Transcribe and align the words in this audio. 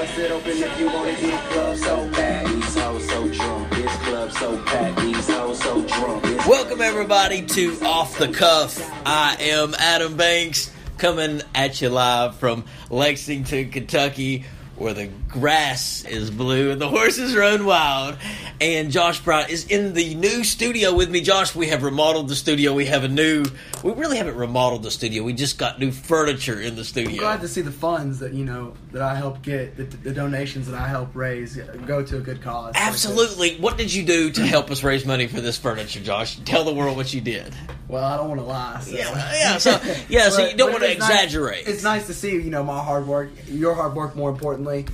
bust 0.00 0.18
it 0.18 0.30
open 0.30 0.50
if 0.52 0.80
you 0.80 0.86
wanna 0.86 1.12
get 1.12 1.50
club 1.50 1.76
so 1.76 2.08
bad. 2.12 2.46
These 2.46 2.74
hoes 2.74 3.06
so 3.06 3.28
drunk, 3.28 3.70
this 3.70 3.96
club 3.96 4.32
so 4.32 4.62
packed. 4.62 5.00
These 5.02 5.28
hoes 5.28 5.60
so 5.60 5.82
drunk. 5.82 6.46
Welcome 6.46 6.80
everybody 6.80 7.44
to 7.44 7.78
Off 7.84 8.16
the 8.16 8.28
Cuff. 8.28 8.80
I 9.04 9.36
am 9.38 9.74
Adam 9.74 10.16
Banks 10.16 10.72
coming 10.96 11.42
at 11.54 11.82
you 11.82 11.90
live 11.90 12.36
from 12.36 12.64
Lexington, 12.88 13.70
Kentucky, 13.70 14.46
where 14.76 14.94
the 14.94 15.08
grass 15.28 16.06
is 16.06 16.30
blue 16.30 16.70
and 16.70 16.80
the 16.80 16.88
horses 16.88 17.36
run 17.36 17.66
wild. 17.66 18.16
And 18.60 18.90
Josh 18.90 19.20
Bright 19.20 19.48
is 19.48 19.64
in 19.68 19.94
the 19.94 20.14
new 20.16 20.44
studio 20.44 20.94
with 20.94 21.08
me. 21.10 21.22
Josh, 21.22 21.54
we 21.54 21.68
have 21.68 21.82
remodeled 21.82 22.28
the 22.28 22.36
studio. 22.36 22.74
We 22.74 22.84
have 22.86 23.04
a 23.04 23.08
new. 23.08 23.42
We 23.82 23.92
really 23.92 24.18
haven't 24.18 24.36
remodeled 24.36 24.82
the 24.82 24.90
studio. 24.90 25.22
We 25.22 25.32
just 25.32 25.56
got 25.56 25.78
new 25.78 25.90
furniture 25.90 26.60
in 26.60 26.76
the 26.76 26.84
studio. 26.84 27.16
glad 27.18 27.40
to 27.40 27.48
see 27.48 27.62
the 27.62 27.72
funds 27.72 28.18
that 28.18 28.34
you 28.34 28.44
know 28.44 28.74
that 28.92 29.00
I 29.00 29.14
help 29.14 29.40
get, 29.40 29.78
the, 29.78 29.84
the 29.84 30.12
donations 30.12 30.66
that 30.66 30.78
I 30.78 30.86
help 30.88 31.16
raise 31.16 31.56
go 31.86 32.02
to 32.04 32.18
a 32.18 32.20
good 32.20 32.42
cause. 32.42 32.74
like. 32.74 32.86
Absolutely. 32.86 33.56
What 33.56 33.78
did 33.78 33.94
you 33.94 34.04
do 34.04 34.30
to 34.32 34.46
help 34.46 34.70
us 34.70 34.84
raise 34.84 35.06
money 35.06 35.26
for 35.26 35.40
this 35.40 35.56
furniture, 35.56 36.00
Josh? 36.00 36.38
Tell 36.44 36.62
the 36.64 36.74
world 36.74 36.98
what 36.98 37.14
you 37.14 37.22
did. 37.22 37.54
Well, 37.88 38.04
I 38.04 38.18
don't 38.18 38.28
want 38.28 38.40
to 38.42 38.46
lie. 38.46 38.80
So. 38.80 38.94
Yeah, 38.94 39.32
yeah, 39.32 39.56
so- 39.56 39.80
yeah, 40.10 40.28
so 40.28 40.46
you 40.48 40.56
don't 40.58 40.74
it's 40.82 40.98
nice- 40.98 41.08
exaggerate. 41.10 41.66
it's 41.66 41.82
nice 41.82 42.06
to 42.08 42.12
see 42.14 42.32
you 42.32 42.50
know 42.50 42.62
my 42.62 42.84
hard 42.84 43.06
work, 43.06 43.30
your 43.46 43.74
hard 43.74 43.94
work, 43.94 44.14
more 44.14 44.28
importantly, 44.28 44.84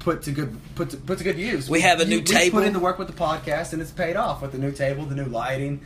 put 0.00 0.22
to 0.22 0.32
good 0.32 0.56
put 0.74 0.90
to, 0.90 0.96
put 0.96 1.18
to 1.18 1.24
good 1.24 1.38
use. 1.38 1.68
We 1.68 1.80
have 1.80 2.00
a 2.00 2.04
new 2.04 2.18
we 2.18 2.22
table. 2.24 2.58
put 2.60 2.66
in 2.66 2.72
the 2.72 2.78
work 2.80 2.98
with 2.98 3.08
the 3.08 3.14
podcast, 3.14 3.72
and 3.72 3.80
it's 3.82 3.90
paid 3.90 4.16
off 4.16 4.42
with 4.42 4.52
the 4.52 4.58
new 4.58 4.72
table, 4.72 5.04
the 5.06 5.14
new 5.14 5.24
lighting. 5.26 5.80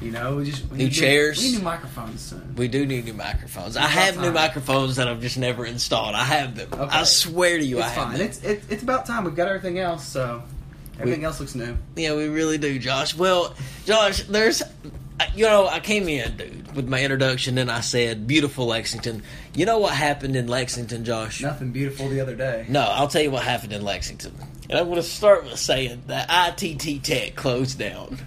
You 0.00 0.10
know, 0.10 0.36
we 0.36 0.44
just 0.50 0.66
we 0.70 0.78
New 0.78 0.88
chairs. 0.88 1.38
We 1.42 1.50
need 1.50 1.58
new 1.58 1.64
microphones 1.64 2.22
soon. 2.22 2.54
We 2.56 2.68
do 2.68 2.86
need 2.86 3.04
new 3.04 3.12
microphones. 3.12 3.76
I 3.76 3.82
have 3.86 4.18
new 4.18 4.32
microphones 4.32 4.96
that 4.96 5.08
I've 5.08 5.20
just 5.20 5.36
never 5.36 5.66
installed. 5.66 6.14
I 6.14 6.24
have 6.24 6.56
them. 6.56 6.68
Okay. 6.72 6.82
I 6.96 7.04
swear 7.04 7.58
to 7.58 7.64
you, 7.64 7.76
It's 7.78 7.86
I 7.86 7.90
have 7.90 8.04
fine. 8.04 8.12
them. 8.18 8.26
It's 8.26 8.42
it, 8.42 8.62
it's 8.70 8.82
about 8.82 9.04
time. 9.04 9.24
We've 9.24 9.36
got 9.36 9.48
everything 9.48 9.78
else, 9.78 10.06
so 10.06 10.42
everything 10.98 11.20
We- 11.20 11.26
else 11.26 11.38
looks 11.38 11.54
new. 11.54 11.76
yeah, 11.96 12.14
we 12.14 12.28
really 12.28 12.56
do, 12.56 12.78
Josh. 12.78 13.14
Well, 13.14 13.54
Josh, 13.84 14.22
there's, 14.22 14.62
you 15.34 15.44
know, 15.44 15.66
I 15.66 15.80
came 15.80 16.08
in, 16.08 16.36
dude, 16.36 16.74
with 16.76 16.88
my 16.88 17.02
introduction, 17.02 17.58
and 17.58 17.70
I 17.70 17.80
said, 17.80 18.26
"Beautiful 18.26 18.66
Lexington." 18.66 19.22
You 19.54 19.66
know 19.66 19.78
what 19.78 19.92
happened 19.94 20.36
in 20.36 20.46
Lexington, 20.46 21.04
Josh? 21.04 21.40
Nothing 21.42 21.72
beautiful 21.72 22.08
the 22.08 22.20
other 22.20 22.34
day. 22.36 22.66
No, 22.68 22.80
I'll 22.82 23.08
tell 23.08 23.22
you 23.22 23.30
what 23.30 23.42
happened 23.42 23.72
in 23.72 23.82
Lexington. 23.82 24.32
And 24.68 24.78
I'm 24.78 24.84
going 24.86 24.96
to 24.96 25.02
start 25.02 25.44
with 25.44 25.58
saying 25.58 26.02
that 26.06 26.28
ITT 26.30 27.02
Tech 27.02 27.34
closed 27.34 27.78
down. 27.78 28.18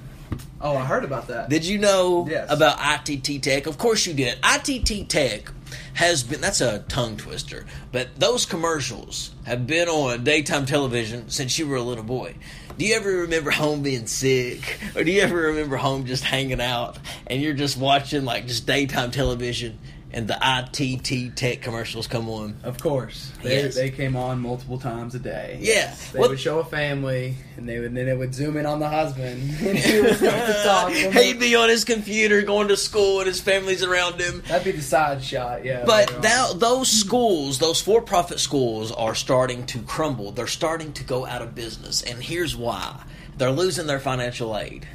Oh, 0.59 0.75
I 0.77 0.85
heard 0.85 1.03
about 1.03 1.27
that. 1.27 1.50
Did 1.50 1.66
you 1.66 1.77
know 1.77 2.27
Yes. 2.30 2.47
about 2.50 2.77
ITT 2.80 3.39
Tech? 3.41 3.66
Of 3.67 3.78
course 3.78 4.05
you 4.05 4.13
did. 4.13 4.38
ITT 4.44 5.09
Tech 5.09 5.52
has 5.95 6.23
been 6.23 6.41
that's 6.41 6.61
a 6.61 6.80
tongue 6.88 7.17
twister, 7.17 7.66
but 7.91 8.07
those 8.19 8.45
commercials 8.45 9.31
have 9.45 9.67
been 9.67 9.88
on 9.89 10.23
daytime 10.23 10.66
television 10.66 11.30
since 11.30 11.57
you 11.59 11.67
were 11.67 11.75
a 11.75 11.81
little 11.81 12.03
boy. 12.03 12.35
Do 12.77 12.85
you 12.85 12.95
ever 12.95 13.09
remember 13.21 13.52
home 13.52 13.83
being 13.83 14.07
sick? 14.07 14.79
Or 14.95 15.03
do 15.03 15.11
you 15.11 15.21
ever 15.21 15.35
remember 15.35 15.77
home 15.77 16.05
just 16.05 16.23
hanging 16.23 16.59
out 16.59 16.97
and 17.27 17.41
you're 17.41 17.53
just 17.53 17.77
watching 17.77 18.25
like 18.25 18.47
just 18.47 18.66
daytime 18.66 19.11
television 19.11 19.77
and 20.14 20.28
the 20.28 20.38
ITT 20.42 21.36
Tech 21.36 21.61
commercials 21.61 22.06
come 22.08 22.30
on? 22.30 22.56
Of 22.64 22.80
course, 22.80 23.31
they, 23.42 23.64
Yes. 23.64 23.75
they 23.75 23.89
came 23.89 24.16
on 24.16 24.39
multiple 24.39 24.78
times 24.80 25.16
a 25.16 25.19
day. 25.19 25.58
Yeah. 25.59 25.94
they 26.11 26.19
Well- 26.19 26.30
would 26.30 26.39
show 26.39 26.59
a 26.59 26.66
family, 26.66 27.36
and 27.58 27.67
they 27.67 27.80
would 27.80 27.95
then 27.95 28.08
it 28.08 28.17
would 28.17 28.34
zoom 28.36 28.58
in 28.58 28.66
on 28.66 28.80
the 28.80 28.88
husband, 28.89 29.41
and 29.61 29.78
he 29.78 30.02
would 30.02 30.16
start 30.17 30.45
to 30.45 30.64
talk. 30.64 30.91
He'd 30.91 31.39
be 31.39 31.56
on 31.56 31.69
his 31.69 31.84
computer 31.84 32.41
going 32.44 32.67
to 32.67 32.78
school 32.78 33.19
and 33.19 33.28
his 33.28 33.41
family's 33.41 33.84
around 33.84 34.19
him. 34.22 34.44
That'd 34.47 34.66
be 34.66 34.72
the 34.72 34.84
side 34.84 35.23
shot, 35.23 35.66
yeah. 35.66 35.84
But 35.86 36.22
now 36.22 36.53
those 36.53 36.89
schools, 36.89 37.58
those 37.59 37.81
for-profit 37.81 38.39
schools, 38.39 38.91
are 38.91 39.16
starting 39.16 39.66
to 39.67 39.80
crumble. 39.81 40.31
They're 40.31 40.47
starting 40.47 40.94
to 40.94 41.03
go 41.03 41.25
out 41.25 41.41
of 41.41 41.56
business, 41.56 42.03
and 42.03 42.22
here's 42.23 42.56
why: 42.56 43.02
they're 43.38 43.52
losing 43.52 43.88
their 43.88 44.00
financial 44.00 44.56
aid. 44.57 44.88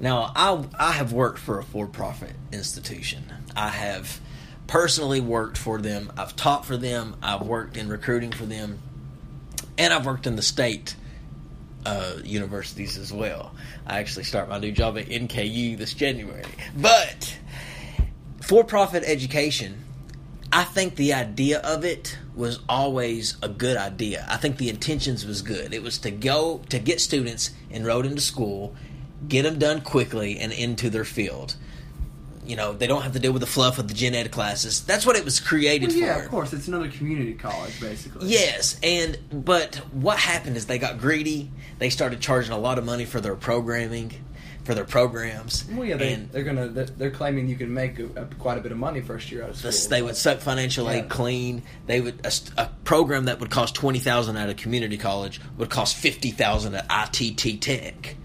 Now, 0.00 0.32
I 0.34 0.64
I 0.78 0.92
have 0.92 1.12
worked 1.12 1.38
for 1.38 1.58
a 1.60 1.62
for-profit 1.62 2.32
institution. 2.52 3.24
I 3.54 3.68
have 3.68 4.18
personally 4.72 5.20
worked 5.20 5.58
for 5.58 5.82
them. 5.82 6.10
I've 6.16 6.34
taught 6.34 6.64
for 6.64 6.78
them. 6.78 7.14
I've 7.22 7.42
worked 7.42 7.76
in 7.76 7.90
recruiting 7.90 8.32
for 8.32 8.46
them, 8.46 8.78
and 9.76 9.92
I've 9.92 10.06
worked 10.06 10.26
in 10.26 10.34
the 10.34 10.40
state 10.40 10.96
uh, 11.84 12.14
universities 12.24 12.96
as 12.96 13.12
well. 13.12 13.54
I 13.86 13.98
actually 13.98 14.24
start 14.24 14.48
my 14.48 14.58
new 14.58 14.72
job 14.72 14.96
at 14.96 15.08
NKU 15.08 15.76
this 15.76 15.92
January, 15.92 16.46
but 16.74 17.36
for-profit 18.40 19.04
education 19.04 19.84
I 20.54 20.64
think 20.64 20.96
the 20.96 21.14
idea 21.14 21.60
of 21.60 21.82
it 21.82 22.18
was 22.34 22.60
always 22.68 23.38
a 23.42 23.48
good 23.48 23.78
idea. 23.78 24.26
I 24.28 24.36
think 24.36 24.58
the 24.58 24.68
intentions 24.68 25.24
was 25.24 25.40
good. 25.40 25.72
It 25.72 25.82
was 25.82 25.96
to 26.00 26.10
go 26.10 26.60
to 26.68 26.78
get 26.78 27.00
students 27.00 27.50
enrolled 27.70 28.04
into 28.04 28.20
school, 28.20 28.76
get 29.26 29.44
them 29.44 29.58
done 29.58 29.80
quickly 29.80 30.38
and 30.38 30.52
into 30.52 30.90
their 30.90 31.06
field. 31.06 31.56
You 32.44 32.56
know, 32.56 32.72
they 32.72 32.88
don't 32.88 33.02
have 33.02 33.12
to 33.12 33.20
deal 33.20 33.30
with 33.32 33.40
the 33.40 33.46
fluff 33.46 33.78
of 33.78 33.86
the 33.86 33.94
gen 33.94 34.14
ed 34.16 34.30
classes. 34.32 34.82
That's 34.84 35.06
what 35.06 35.14
it 35.16 35.24
was 35.24 35.38
created 35.38 35.90
Well, 35.90 35.98
yeah, 35.98 36.16
for. 36.18 36.24
of 36.24 36.30
course, 36.30 36.52
it's 36.52 36.66
another 36.66 36.88
community 36.88 37.34
college, 37.34 37.80
basically. 37.80 38.28
Yes, 38.28 38.78
and 38.82 39.16
but 39.32 39.76
what 39.92 40.18
happened 40.18 40.56
is 40.56 40.66
they 40.66 40.78
got 40.78 40.98
greedy. 40.98 41.50
They 41.78 41.88
started 41.88 42.20
charging 42.20 42.52
a 42.52 42.58
lot 42.58 42.78
of 42.78 42.84
money 42.84 43.04
for 43.04 43.20
their 43.20 43.36
programming, 43.36 44.12
for 44.64 44.74
their 44.74 44.84
programs. 44.84 45.64
Well, 45.70 45.84
yeah, 45.86 45.96
they, 45.96 46.14
they're 46.16 46.42
gonna 46.42 46.66
they're, 46.68 47.10
claiming 47.12 47.46
you 47.48 47.54
can 47.56 47.72
make 47.72 48.00
a, 48.00 48.06
a, 48.16 48.24
quite 48.40 48.58
a 48.58 48.60
bit 48.60 48.72
of 48.72 48.78
money 48.78 49.00
first 49.00 49.30
year 49.30 49.44
out 49.44 49.50
of 49.50 49.56
school. 49.58 49.70
the, 49.70 49.88
they 49.88 50.02
would 50.02 50.16
suck 50.16 50.40
financial 50.40 50.90
aid 50.90 51.04
Yeah. 51.04 51.08
clean. 51.10 51.62
They 51.86 52.00
would 52.00 52.26
a, 52.26 52.32
a 52.62 52.70
program 52.82 53.26
that 53.26 53.38
would 53.38 53.50
cost 53.50 53.76
twenty 53.76 54.00
thousand 54.00 54.36
at 54.36 54.50
a 54.50 54.54
community 54.54 54.98
college 54.98 55.40
would 55.58 55.70
cost 55.70 55.96
fifty 55.96 56.32
thousand 56.32 56.74
at 56.74 56.86
ITT 57.20 57.60
Tech. 57.62 58.16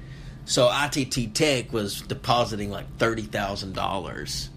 So 0.47 0.71
ITT 0.71 1.35
Tech 1.35 1.73
was 1.73 2.01
depositing 2.01 2.71
like 2.71 2.97
thirty 2.97 3.23
thousand 3.23 3.73
dollars 3.73 4.49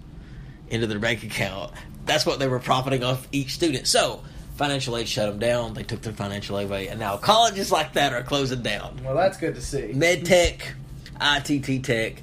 into 0.69 0.87
their 0.87 1.01
bank 1.01 1.25
account. 1.25 1.73
That's 2.06 2.25
what 2.25 2.39
they 2.39 2.47
were 2.47 2.61
profiting 2.61 3.03
off 3.03 3.27
each 3.33 3.55
student. 3.55 3.89
So 3.89 4.23
financial 4.55 4.97
aid 4.97 5.09
shut 5.09 5.29
them 5.29 5.41
down. 5.41 5.75
They 5.75 5.83
took 5.83 6.00
their 6.03 6.12
financial 6.12 6.59
aid 6.59 6.69
away, 6.69 6.89
and 6.89 7.00
now 7.00 7.17
colleges 7.17 7.73
like 7.73 7.95
that 7.95 8.12
are 8.12 8.23
closing 8.23 8.62
down. 8.62 9.00
Well, 9.05 9.17
that's 9.17 9.37
good 9.37 9.56
to 9.56 9.61
see. 9.61 9.93
Med 9.93 10.25
Tech, 10.25 10.75
ITT 11.21 11.84
Tech. 11.84 12.23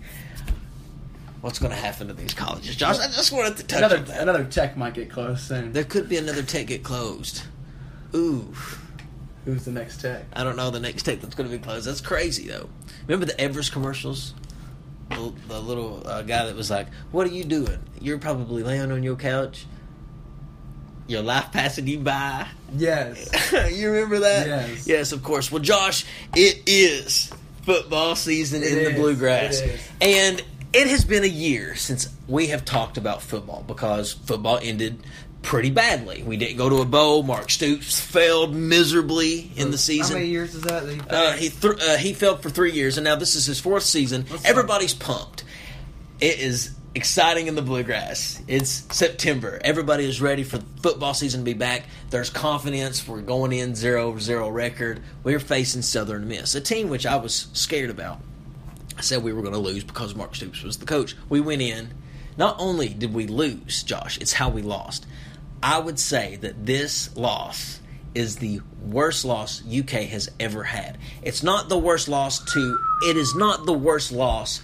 What's 1.42 1.60
going 1.60 1.72
to 1.72 1.78
happen 1.78 2.08
to 2.08 2.14
these 2.14 2.34
colleges, 2.34 2.76
Josh? 2.76 2.98
I 3.00 3.08
just 3.08 3.32
wanted 3.32 3.58
to 3.58 3.64
touch 3.64 3.80
another 3.80 3.98
on 3.98 4.06
that. 4.06 4.22
another 4.22 4.44
tech 4.46 4.76
might 4.76 4.96
get 4.96 5.10
closed 5.10 5.42
soon. 5.42 5.72
There 5.72 5.84
could 5.84 6.10
be 6.10 6.18
another 6.18 6.42
tech 6.42 6.68
get 6.68 6.84
closed. 6.84 7.44
Ooh, 8.16 8.54
Who's 9.48 9.64
the 9.64 9.72
next 9.72 10.02
tech? 10.02 10.26
I 10.34 10.44
don't 10.44 10.58
know 10.58 10.72
the 10.72 10.80
next 10.82 11.04
tech 11.04 11.22
that's 11.22 11.34
going 11.34 11.50
to 11.50 11.58
be 11.58 11.64
closed. 11.64 11.88
That's 11.88 12.02
crazy 12.02 12.50
though. 12.50 12.68
Remember 13.08 13.26
the 13.26 13.40
Everest 13.40 13.72
commercials? 13.72 14.34
The, 15.10 15.32
the 15.48 15.62
little 15.62 16.06
uh, 16.06 16.24
guy 16.24 16.48
that 16.48 16.56
was 16.58 16.70
like, 16.70 16.88
"What 17.14 17.26
are 17.28 17.32
you 17.32 17.46
doing? 17.46 17.80
You're 18.02 18.18
probably 18.18 18.62
laying 18.62 18.92
on 18.92 19.04
your 19.04 19.16
couch. 19.16 19.66
Your 21.08 21.22
life 21.22 21.54
passing 21.54 21.88
you 21.88 22.00
by." 22.00 22.46
Yes. 22.76 23.30
you 23.74 23.90
remember 23.90 24.20
that? 24.20 24.48
Yes. 24.48 24.86
Yes, 24.86 25.12
of 25.14 25.24
course. 25.24 25.50
Well, 25.50 25.62
Josh, 25.64 26.04
it 26.36 26.64
is 26.68 27.32
football 27.62 28.18
season 28.18 28.64
It 28.64 28.74
in 28.78 28.84
the 28.84 29.00
bluegrass, 29.00 29.62
It 29.62 29.70
is. 29.70 29.90
and 30.02 30.44
it 30.74 30.88
has 30.88 31.06
been 31.06 31.24
a 31.24 31.28
year 31.28 31.76
since 31.76 32.10
we 32.28 32.48
have 32.48 32.66
talked 32.66 32.98
about 32.98 33.22
football 33.22 33.64
because 33.66 34.12
football 34.12 34.60
ended 34.62 35.00
pretty 35.48 35.70
badly. 35.70 36.22
We 36.24 36.36
didn't 36.36 36.58
go 36.58 36.68
to 36.68 36.82
a 36.82 36.86
bowl. 36.86 37.24
Mark 37.24 37.50
Stoops 37.50 37.98
failed 37.98 38.54
miserably 38.54 39.50
in 39.56 39.72
the 39.72 39.78
season. 39.78 40.18
How 40.18 40.20
many 40.20 40.30
years 40.30 40.54
is 40.54 40.62
that? 40.64 40.86
that 40.86 40.94
he 40.94 41.00
Uh, 41.10 41.32
he 41.32 41.50
th- 41.50 41.82
uh, 41.82 41.98
he 41.98 42.14
failed 42.14 42.44
for 42.44 42.50
three 42.50 42.74
years, 42.74 42.98
and 42.98 43.06
now 43.06 43.16
this 43.16 43.34
is 43.34 43.46
his 43.46 43.58
fourth 43.58 43.84
season. 43.84 44.26
Let's 44.30 44.44
Everybody's 44.44 44.94
pumped. 44.94 45.46
It 46.20 46.40
is 46.40 46.72
exciting 46.96 47.48
in 47.48 47.56
the 47.56 47.62
bluegrass. 47.62 48.42
It's 48.50 48.84
September. 48.94 49.62
Everybody 49.64 50.04
is 50.04 50.20
ready 50.20 50.44
for 50.44 50.60
football 50.82 51.14
season 51.14 51.42
to 51.42 51.46
be 51.46 51.54
back. 51.54 51.84
There's 52.10 52.30
confidence. 52.30 53.08
We're 53.08 53.22
going 53.22 53.54
in 53.54 53.74
zero 53.74 54.18
zero 54.20 54.50
record. 54.50 55.02
We're 55.24 55.40
facing 55.40 55.82
Southern 55.82 56.28
Miss, 56.28 56.56
a 56.56 56.62
team 56.62 56.90
which 56.90 57.06
I 57.06 57.16
was 57.16 57.48
scared 57.54 57.90
about. 57.90 58.20
I 58.98 59.02
said 59.02 59.24
we 59.24 59.32
were 59.32 59.44
going 59.44 59.54
to 59.54 59.60
lose 59.60 59.86
because 59.86 60.14
Mark 60.14 60.36
Stoops 60.36 60.62
was 60.62 60.78
the 60.78 60.86
coach. 60.86 61.16
We 61.30 61.40
went 61.40 61.62
in. 61.62 61.92
Not 62.36 62.58
only 62.60 62.90
did 62.90 63.14
we 63.14 63.28
lose, 63.28 63.82
Josh, 63.84 64.18
it's 64.20 64.34
how 64.34 64.50
we 64.50 64.62
lost. 64.62 65.08
I 65.62 65.80
would 65.80 66.00
say 66.00 66.38
that 66.38 66.66
this 66.66 67.16
loss 67.16 67.80
is 68.16 68.38
the 68.38 68.62
worst 68.82 69.26
loss 69.26 69.62
UK 69.66 69.92
has 70.10 70.30
ever 70.40 70.64
had. 70.64 70.98
It's 71.22 71.44
not 71.44 71.70
the 71.70 71.78
worst 71.78 72.08
loss 72.08 72.40
to. 72.54 72.80
It 73.04 73.18
is 73.18 73.36
not 73.36 73.66
the 73.66 73.74
worst 73.74 74.12
loss 74.12 74.62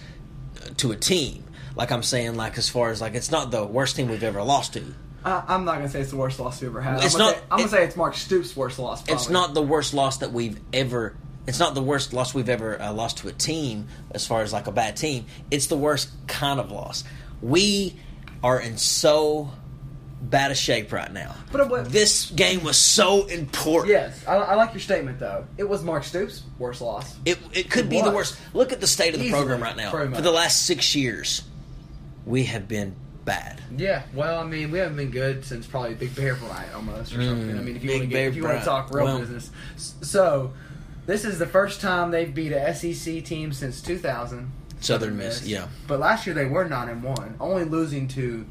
to 0.78 0.92
a 0.92 0.96
team. 0.96 1.44
Like 1.76 1.90
I'm 1.90 2.02
saying, 2.02 2.36
like 2.36 2.58
as 2.58 2.68
far 2.68 2.90
as 2.90 3.00
like 3.00 3.14
it's 3.14 3.30
not 3.30 3.50
the 3.50 3.64
worst 3.64 3.96
team 3.96 4.08
we've 4.08 4.22
ever 4.22 4.42
lost 4.42 4.74
to. 4.74 4.84
I, 5.24 5.42
I'm 5.48 5.64
not 5.64 5.76
gonna 5.76 5.88
say 5.88 6.00
it's 6.00 6.10
the 6.10 6.16
worst 6.16 6.38
loss 6.38 6.60
we 6.60 6.68
ever 6.68 6.80
had. 6.80 7.02
It's 7.02 7.14
I'm 7.14 7.18
gonna 7.20 7.30
not- 7.32 7.34
Say, 7.36 7.44
I'm 7.50 7.58
gonna 7.58 7.70
say 7.70 7.84
it's 7.84 7.96
Mark 7.96 8.14
Stoops' 8.14 8.56
worst 8.56 8.78
loss. 8.78 9.02
Probably. 9.02 9.14
It's 9.14 9.30
not 9.30 9.54
the 9.54 9.62
worst 9.62 9.94
loss 9.94 10.18
that 10.18 10.32
we've 10.32 10.60
ever. 10.72 11.16
It's 11.46 11.58
not 11.58 11.74
the 11.74 11.82
worst 11.82 12.12
loss 12.12 12.32
we've 12.34 12.48
ever 12.48 12.80
uh, 12.80 12.92
lost 12.92 13.18
to 13.18 13.28
a 13.28 13.32
team 13.32 13.88
as 14.12 14.26
far 14.26 14.42
as 14.42 14.52
like 14.52 14.66
a 14.66 14.72
bad 14.72 14.96
team. 14.96 15.26
It's 15.50 15.66
the 15.66 15.76
worst 15.76 16.10
kind 16.26 16.58
of 16.60 16.70
loss. 16.70 17.04
We 17.42 17.96
are 18.42 18.60
in 18.60 18.78
so 18.78 19.50
bad 20.30 20.50
of 20.50 20.56
shape 20.56 20.92
right 20.92 21.12
now. 21.12 21.34
But 21.52 21.68
what- 21.68 21.90
this 21.90 22.30
game 22.30 22.62
was 22.64 22.76
so 22.76 23.26
important. 23.26 23.90
Yes, 23.92 24.26
I, 24.26 24.36
I 24.36 24.54
like 24.54 24.72
your 24.72 24.80
statement 24.80 25.18
though. 25.18 25.46
It 25.58 25.68
was 25.68 25.82
Mark 25.82 26.04
Stoops' 26.04 26.42
worst 26.58 26.80
loss. 26.80 27.16
It 27.24 27.38
it 27.52 27.70
could 27.70 27.86
It 27.86 27.90
be 27.90 28.00
the 28.02 28.10
worst. 28.10 28.36
Look 28.54 28.72
at 28.72 28.80
the 28.80 28.86
state 28.86 29.14
of 29.14 29.20
the 29.20 29.26
Easily, 29.26 29.38
program 29.40 29.62
right 29.62 29.76
now. 29.76 29.90
For 29.90 30.06
the 30.22 30.30
last 30.32 30.66
six 30.66 30.94
years, 30.94 31.42
we 32.26 32.44
have 32.44 32.66
been 32.68 32.94
bad. 33.24 33.60
Yeah, 33.76 34.02
well, 34.14 34.38
I 34.40 34.44
mean, 34.44 34.70
we 34.70 34.78
haven't 34.78 34.96
been 34.96 35.10
good 35.10 35.44
since 35.44 35.66
probably 35.66 35.94
Big 35.94 36.14
Bear 36.14 36.34
Bryant 36.34 36.74
almost 36.74 37.14
or 37.14 37.18
Mm, 37.18 37.28
something. 37.28 37.58
I 37.58 37.62
mean, 37.62 37.76
if 37.76 37.82
you 37.84 37.90
want 37.90 38.02
to 38.02 38.06
get, 38.08 38.26
if 38.28 38.36
you 38.36 38.44
want 38.44 38.58
to 38.58 38.64
talk 38.64 38.92
real 38.92 39.04
Well- 39.04 39.18
business, 39.20 39.50
so 39.76 40.52
this 41.06 41.24
is 41.24 41.38
the 41.38 41.46
first 41.46 41.80
time 41.80 42.10
they've 42.10 42.34
beat 42.34 42.52
a 42.52 42.74
SEC 42.74 43.20
team 43.24 43.52
since 43.52 43.80
2000. 43.82 44.50
Southern 44.80 45.16
Miss, 45.16 45.46
yeah. 45.46 45.68
But 45.86 46.00
last 46.00 46.26
year 46.26 46.34
they 46.34 46.44
were 46.44 46.66
nine 46.68 46.90
and 46.90 47.02
one, 47.02 47.36
only 47.40 47.64
losing 47.64 48.06
to 48.08 48.44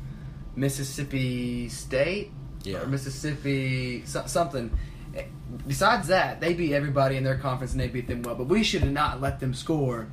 Mississippi 0.55 1.69
State 1.69 2.31
Yeah. 2.63 2.79
or 2.81 2.87
Mississippi 2.87 4.03
so, 4.05 4.23
something. 4.25 4.71
Eh, 5.15 5.23
Besides 5.67 6.07
that, 6.07 6.41
they 6.41 6.53
beat 6.53 6.73
everybody 6.73 7.15
in 7.17 7.23
their 7.23 7.37
conference 7.37 7.73
and 7.73 7.81
they 7.81 7.87
beat 7.87 8.07
them 8.07 8.23
well. 8.23 8.35
But 8.35 8.47
we 8.47 8.63
should 8.63 8.81
have 8.81 8.91
not 8.91 9.21
let 9.21 9.39
them 9.39 9.53
score. 9.53 10.07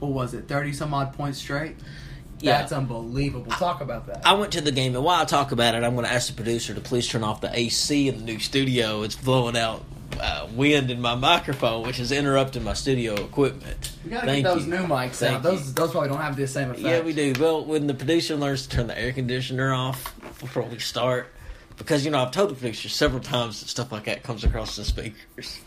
What 0.00 0.12
was 0.12 0.34
it, 0.34 0.48
thirty 0.48 0.72
some 0.72 0.92
odd 0.92 1.12
points 1.14 1.38
straight? 1.38 1.76
Yeah. 2.40 2.58
That's 2.58 2.72
unbelievable. 2.72 3.52
Talk 3.52 3.80
about 3.80 4.06
that. 4.08 4.26
I 4.26 4.32
went 4.32 4.52
to 4.52 4.60
the 4.60 4.72
game, 4.72 4.96
and 4.96 5.04
while 5.04 5.22
I 5.22 5.24
talk 5.24 5.52
about 5.52 5.76
it, 5.76 5.84
I'm 5.84 5.94
going 5.94 6.04
to 6.06 6.12
ask 6.12 6.26
the 6.28 6.34
producer 6.34 6.74
to 6.74 6.80
please 6.80 7.06
turn 7.06 7.22
off 7.22 7.40
the 7.40 7.56
AC 7.56 8.08
in 8.08 8.18
the 8.18 8.24
new 8.24 8.40
studio. 8.40 9.02
It's 9.04 9.14
blowing 9.14 9.56
out 9.56 9.84
uh, 10.20 10.46
wind 10.54 10.90
in 10.90 11.00
my 11.00 11.14
microphone, 11.14 11.86
which 11.86 11.98
is 11.98 12.12
interrupting 12.12 12.64
my 12.64 12.74
studio 12.74 13.14
equipment. 13.14 13.92
We 14.04 14.10
gotta 14.10 14.26
Thank 14.26 14.44
get 14.44 14.54
those 14.54 14.66
you. 14.66 14.72
new 14.72 14.86
mics 14.86 15.16
Thank 15.16 15.36
out. 15.36 15.42
Those 15.42 15.72
those 15.74 15.90
probably 15.90 16.08
don't 16.08 16.20
have 16.20 16.36
the 16.36 16.46
same 16.46 16.70
effect. 16.70 16.86
Yeah, 16.86 17.00
we 17.00 17.12
do. 17.12 17.32
Well, 17.38 17.64
when 17.64 17.86
the 17.86 17.94
producer 17.94 18.36
learns 18.36 18.66
to 18.66 18.76
turn 18.76 18.86
the 18.86 18.98
air 18.98 19.12
conditioner 19.12 19.72
off 19.72 20.14
before 20.40 20.62
we 20.64 20.78
start, 20.78 21.28
because 21.76 22.04
you 22.04 22.10
know 22.10 22.18
I've 22.22 22.32
told 22.32 22.50
the 22.50 22.54
producer 22.54 22.88
several 22.88 23.22
times 23.22 23.60
that 23.60 23.68
stuff 23.68 23.92
like 23.92 24.04
that 24.04 24.22
comes 24.22 24.44
across 24.44 24.76
the 24.76 24.84
speakers. 24.84 25.60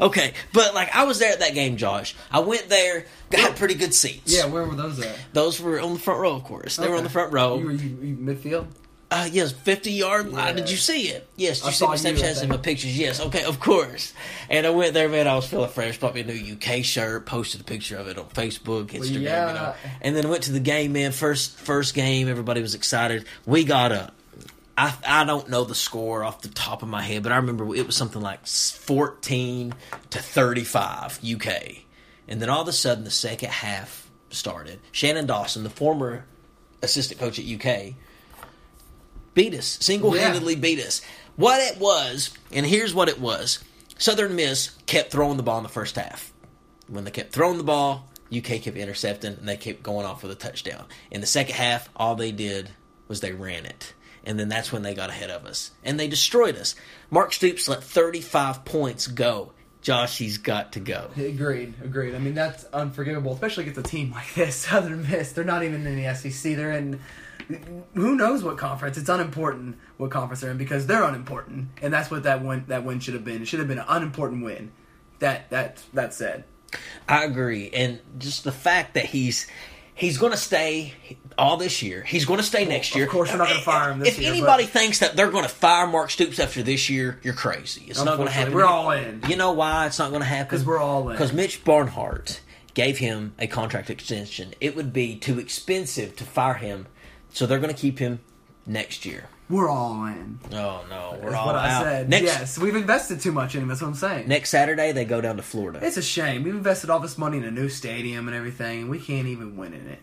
Okay, 0.00 0.32
but 0.54 0.74
like 0.74 0.94
I 0.94 1.04
was 1.04 1.18
there 1.18 1.32
at 1.32 1.40
that 1.40 1.52
game, 1.52 1.76
Josh. 1.76 2.14
I 2.30 2.40
went 2.40 2.68
there, 2.68 3.04
got 3.30 3.56
pretty 3.56 3.74
good 3.74 3.92
seats. 3.92 4.34
Yeah, 4.34 4.46
where 4.46 4.64
were 4.64 4.74
those 4.74 4.98
at? 5.00 5.18
those 5.34 5.60
were 5.60 5.78
on 5.80 5.92
the 5.92 5.98
front 5.98 6.20
row, 6.20 6.36
of 6.36 6.44
course. 6.44 6.76
They 6.76 6.88
were 6.88 6.96
on 6.96 7.04
the 7.04 7.10
front 7.10 7.32
row. 7.32 7.58
You 7.58 7.64
were 7.66 7.72
you, 7.72 7.98
you 8.00 8.16
midfield. 8.16 8.66
Uh, 9.12 9.28
yes, 9.32 9.50
50 9.50 9.90
yard 9.90 10.30
line. 10.30 10.48
Yeah. 10.48 10.52
Did 10.62 10.70
you 10.70 10.76
see 10.76 11.08
it? 11.08 11.26
Yes, 11.34 11.64
you 11.64 11.72
see 11.72 11.86
my 11.86 11.96
Snapchats 11.96 12.42
and 12.42 12.48
my 12.48 12.56
pictures? 12.58 12.96
Yes, 12.96 13.20
okay, 13.20 13.42
of 13.42 13.58
course. 13.58 14.12
And 14.48 14.64
I 14.64 14.70
went 14.70 14.94
there, 14.94 15.08
man. 15.08 15.26
I 15.26 15.34
was 15.34 15.48
feeling 15.48 15.68
fresh. 15.68 15.98
Bought 15.98 16.14
me 16.14 16.20
a 16.20 16.24
new 16.24 16.54
UK 16.54 16.84
shirt. 16.84 17.26
Posted 17.26 17.62
a 17.62 17.64
picture 17.64 17.96
of 17.96 18.06
it 18.06 18.18
on 18.18 18.26
Facebook, 18.26 18.86
Instagram. 18.90 19.22
yeah. 19.22 19.48
You 19.48 19.54
know. 19.54 19.74
And 20.00 20.16
then 20.16 20.28
went 20.28 20.44
to 20.44 20.52
the 20.52 20.60
game, 20.60 20.92
man. 20.92 21.10
First, 21.10 21.58
first 21.58 21.94
game. 21.94 22.28
Everybody 22.28 22.62
was 22.62 22.76
excited. 22.76 23.24
We 23.46 23.64
got 23.64 23.90
a. 23.90 24.12
I, 24.78 24.94
I 25.04 25.24
don't 25.24 25.48
know 25.50 25.64
the 25.64 25.74
score 25.74 26.22
off 26.22 26.40
the 26.42 26.48
top 26.48 26.82
of 26.82 26.88
my 26.88 27.02
head, 27.02 27.24
but 27.24 27.32
I 27.32 27.36
remember 27.36 27.74
it 27.74 27.86
was 27.86 27.96
something 27.96 28.22
like 28.22 28.46
14 28.46 29.74
to 30.10 30.18
35 30.20 31.20
UK. 31.24 31.48
And 32.28 32.40
then 32.40 32.48
all 32.48 32.62
of 32.62 32.68
a 32.68 32.72
sudden, 32.72 33.02
the 33.04 33.10
second 33.10 33.50
half 33.50 34.08
started. 34.30 34.78
Shannon 34.92 35.26
Dawson, 35.26 35.64
the 35.64 35.70
former 35.70 36.24
assistant 36.80 37.20
coach 37.20 37.38
at 37.38 37.44
UK, 37.44 37.94
beat 39.34 39.54
us, 39.54 39.78
single 39.80 40.12
handedly 40.12 40.56
beat 40.56 40.80
us. 40.80 41.02
What 41.36 41.60
it 41.60 41.80
was, 41.80 42.30
and 42.52 42.66
here's 42.66 42.94
what 42.94 43.08
it 43.08 43.20
was 43.20 43.62
Southern 43.98 44.36
Miss 44.36 44.70
kept 44.86 45.12
throwing 45.12 45.36
the 45.36 45.42
ball 45.42 45.58
in 45.58 45.62
the 45.62 45.68
first 45.68 45.96
half. 45.96 46.32
When 46.88 47.04
they 47.04 47.10
kept 47.10 47.32
throwing 47.32 47.58
the 47.58 47.64
ball, 47.64 48.08
UK 48.34 48.62
kept 48.62 48.76
intercepting, 48.76 49.34
and 49.34 49.48
they 49.48 49.56
kept 49.56 49.82
going 49.82 50.06
off 50.06 50.22
with 50.22 50.32
a 50.32 50.36
touchdown. 50.36 50.86
In 51.10 51.20
the 51.20 51.26
second 51.26 51.54
half, 51.54 51.88
all 51.96 52.14
they 52.14 52.32
did 52.32 52.70
was 53.08 53.20
they 53.20 53.32
ran 53.32 53.66
it. 53.66 53.94
And 54.24 54.38
then 54.38 54.48
that's 54.48 54.72
when 54.72 54.82
they 54.82 54.94
got 54.94 55.10
ahead 55.10 55.30
of 55.30 55.46
us. 55.46 55.70
And 55.82 55.98
they 55.98 56.08
destroyed 56.08 56.56
us. 56.56 56.74
Mark 57.10 57.32
Stoops 57.32 57.68
let 57.68 57.82
35 57.82 58.64
points 58.64 59.06
go. 59.06 59.52
Josh, 59.82 60.18
he's 60.18 60.38
got 60.38 60.72
to 60.72 60.80
go. 60.80 61.10
Agreed, 61.16 61.74
agreed. 61.82 62.14
I 62.14 62.18
mean 62.18 62.34
that's 62.34 62.64
unforgivable, 62.64 63.32
especially 63.32 63.64
against 63.64 63.80
a 63.80 63.90
team 63.90 64.10
like 64.10 64.34
this, 64.34 64.56
Southern 64.66 65.08
Miss. 65.08 65.32
They're 65.32 65.44
not 65.44 65.62
even 65.62 65.86
in 65.86 65.96
the 65.96 66.14
SEC. 66.14 66.54
They're 66.54 66.72
in 66.72 67.00
who 67.94 68.16
knows 68.16 68.42
what 68.42 68.58
conference. 68.58 68.96
It's 68.96 69.08
unimportant 69.08 69.76
what 69.96 70.10
conference 70.10 70.40
they're 70.40 70.50
in 70.50 70.58
because 70.58 70.86
they're 70.86 71.04
unimportant, 71.04 71.68
and 71.82 71.92
that's 71.92 72.10
what 72.10 72.22
that 72.24 72.44
win 72.44 72.64
that 72.68 72.84
win 72.84 73.00
should 73.00 73.14
have 73.14 73.24
been. 73.24 73.42
It 73.42 73.46
should 73.46 73.58
have 73.58 73.68
been 73.68 73.78
an 73.78 73.86
unimportant 73.88 74.44
win. 74.44 74.72
That 75.20 75.50
that 75.50 75.82
that 75.92 76.14
said, 76.14 76.44
I 77.08 77.24
agree, 77.24 77.70
and 77.70 78.00
just 78.18 78.44
the 78.44 78.52
fact 78.52 78.94
that 78.94 79.06
he's 79.06 79.46
he's 80.00 80.16
going 80.16 80.32
to 80.32 80.38
stay 80.38 80.94
all 81.36 81.58
this 81.58 81.82
year. 81.82 82.02
He's 82.02 82.24
going 82.24 82.38
to 82.38 82.44
stay 82.44 82.64
next 82.64 82.94
year. 82.94 83.04
of 83.04 83.10
course 83.10 83.30
we're 83.30 83.38
not 83.38 83.48
gonna 83.48 83.60
fire 83.60 83.92
him 83.92 83.98
this 83.98 84.08
year. 84.08 84.14
if 84.14 84.22
year, 84.22 84.32
anybody 84.32 84.64
but- 84.64 84.72
thinks 84.72 85.00
that 85.00 85.14
they're 85.14 85.30
going 85.30 85.44
to 85.44 85.50
fire 85.50 85.86
Mark 85.86 86.10
Stoops 86.10 86.38
after 86.38 86.62
this 86.62 86.88
year, 86.88 87.20
you're 87.22 87.34
crazy. 87.34 87.84
It's 87.86 88.02
not 88.02 88.16
going 88.16 88.28
to 88.28 88.34
happen. 88.34 88.54
We're 88.54 88.64
all 88.64 88.90
in. 88.92 89.22
You 89.28 89.36
know 89.36 89.52
why 89.52 89.86
it's 89.86 89.98
not 89.98 90.10
going 90.10 90.22
to 90.22 90.26
happen? 90.28 90.46
Because 90.46 90.64
we're 90.64 90.78
all 90.78 91.08
in. 91.10 91.14
Because 91.14 91.32
Mitch 91.32 91.64
Barnhart 91.64 92.40
gave 92.72 92.98
him 92.98 93.34
a 93.38 93.46
contract 93.46 93.90
extension. 93.90 94.54
It 94.60 94.74
would 94.74 94.92
be 94.92 95.16
too 95.16 95.38
expensive 95.38 96.16
to 96.16 96.24
fire 96.24 96.54
him, 96.54 96.86
so 97.32 97.46
they're 97.46 97.58
going 97.58 97.74
to 97.74 97.80
keep 97.80 97.98
him 97.98 98.20
next 98.66 99.04
year. 99.06 99.24
we're 99.48 99.68
all 99.68 100.04
in. 100.06 100.38
Oh 100.52 100.84
no, 100.88 101.18
we're 101.22 101.30
That's 101.30 101.34
all 101.34 101.46
what 101.46 101.56
I 101.56 101.70
out. 101.70 101.82
said. 101.84 102.08
Next 102.08 102.24
yes, 102.24 102.58
we've 102.58 102.76
invested 102.76 103.20
too 103.20 103.32
much 103.32 103.54
in 103.54 103.62
him. 103.62 103.68
That's 103.68 103.80
what 103.82 103.88
I'm 103.88 103.94
saying. 103.94 104.28
next 104.28 104.50
Saturday 104.50 104.92
they 104.92 105.04
go 105.04 105.20
down 105.20 105.36
to 105.36 105.42
Florida. 105.42 105.80
It's 105.82 105.96
a 105.96 106.02
shame. 106.02 106.42
We've 106.44 106.54
invested 106.54 106.90
all 106.90 107.00
this 107.00 107.16
money 107.18 107.38
in 107.38 107.44
a 107.44 107.50
new 107.50 107.68
stadium 107.68 108.28
and 108.28 108.36
everything. 108.36 108.82
and 108.82 108.90
We 108.90 108.98
can't 109.00 109.26
even 109.26 109.56
win 109.56 109.72
in 109.74 109.86
it. 109.88 109.98